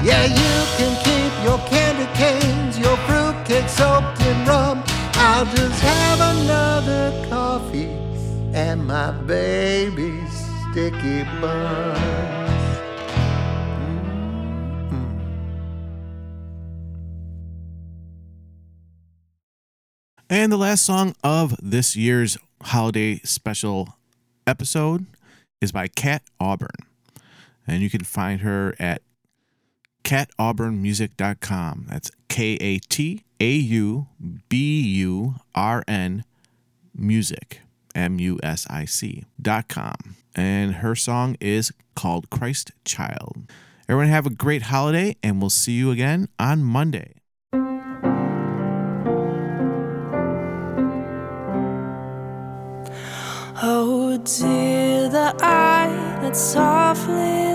Yeah, 0.05 0.26
you 0.26 0.55
can 0.76 0.92
keep 1.02 1.32
your 1.44 1.59
candy 1.68 2.05
canes, 2.12 2.78
your 2.78 2.96
fruitcake 3.09 3.70
soaked 3.70 4.20
in 4.20 4.44
rum. 4.44 4.84
I'll 5.14 5.46
just 5.46 5.80
have 5.80 6.20
another 6.36 7.26
coffee 7.30 7.88
and 8.52 8.86
my 8.86 9.12
baby's 9.12 10.30
sticky 10.70 11.24
buns. 11.40 11.98
Mm-hmm. 14.90 15.18
And 20.28 20.52
the 20.52 20.59
last 20.59 20.84
song 20.84 21.14
of 21.24 21.56
this 21.62 21.96
year's 21.96 22.36
holiday 22.60 23.20
special 23.24 23.97
episode 24.48 25.04
is 25.60 25.72
by 25.72 25.88
Kat 25.88 26.22
Auburn. 26.40 26.70
And 27.66 27.82
you 27.82 27.90
can 27.90 28.02
find 28.02 28.40
her 28.40 28.74
at 28.78 29.02
katauburnmusic.com. 30.04 31.86
That's 31.88 32.10
K 32.28 32.54
A 32.54 32.78
T 32.78 33.24
A 33.40 33.50
U 33.50 34.06
B 34.48 34.80
U 34.80 35.34
R 35.54 35.84
N 35.86 36.24
music, 36.94 37.60
M 37.94 38.18
U 38.18 38.40
S 38.42 38.66
I 38.70 38.86
C, 38.86 39.24
dot 39.40 39.68
com. 39.68 40.16
And 40.34 40.76
her 40.76 40.94
song 40.94 41.36
is 41.40 41.70
called 41.94 42.30
Christ 42.30 42.72
Child. 42.86 43.52
Everyone 43.86 44.08
have 44.08 44.26
a 44.26 44.30
great 44.30 44.62
holiday, 44.62 45.16
and 45.22 45.40
we'll 45.40 45.50
see 45.50 45.72
you 45.72 45.90
again 45.90 46.28
on 46.38 46.62
Monday. 46.62 47.17
Dear, 54.24 55.08
the 55.08 55.34
eye 55.40 56.18
that 56.22 56.36
softly 56.36 57.54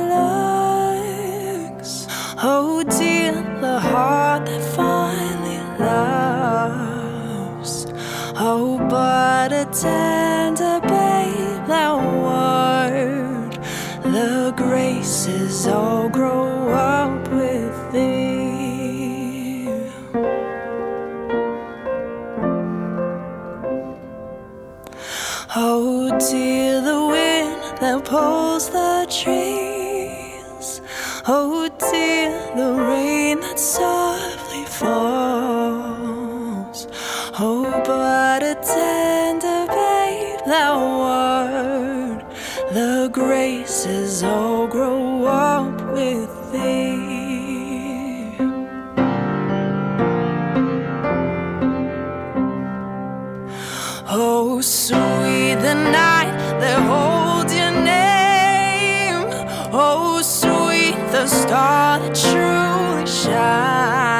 looks. 1.73 2.07
Oh 2.41 2.83
dear, 2.83 3.33
the 3.61 3.79
heart 3.79 4.45
that 4.45 4.63
finally 4.75 5.59
loves. 5.79 7.87
Oh, 8.35 8.77
but 8.89 9.51
a 9.51 9.65
tender 9.71 10.79
babe, 10.81 11.67
that 11.67 11.95
word. 12.23 13.53
The 14.13 14.53
graces 14.55 15.67
all 15.67 16.09
grow 16.09 16.52
Dear, 26.31 26.79
the 26.81 27.05
wind 27.05 27.61
that 27.81 28.05
pulls 28.05 28.69
the 28.69 29.05
trees. 29.09 30.81
Oh 31.27 31.69
dear, 31.91 32.31
the 32.55 32.71
rain 32.81 33.41
that 33.41 33.59
softly 33.59 34.63
falls. 34.79 36.07
Oh, 37.37 37.69
but 37.85 38.41
a 38.41 38.55
tender 38.55 39.67
babe, 39.67 40.39
that 40.45 40.75
word. 41.03 42.23
The 42.73 43.09
grace 43.11 43.85
is 43.85 44.23
all 44.23 44.52
the 61.23 61.29
star 61.29 61.99
that 61.99 62.13
truly 62.13 63.07
shines. 63.07 64.12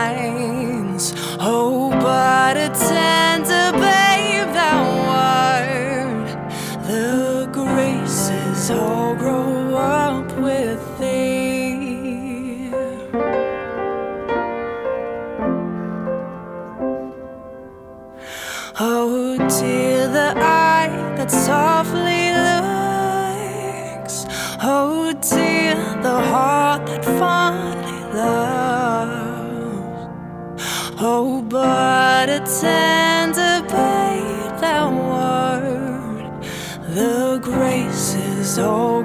Fondly 27.23 27.99
loves. 28.17 30.01
Oh, 30.99 31.41
but 31.57 32.27
a 32.37 32.39
tender 32.61 33.55
babe, 33.73 34.53
that 34.63 34.87
word. 35.09 36.25
The 36.97 37.39
graces 37.41 38.59
all 38.59 39.03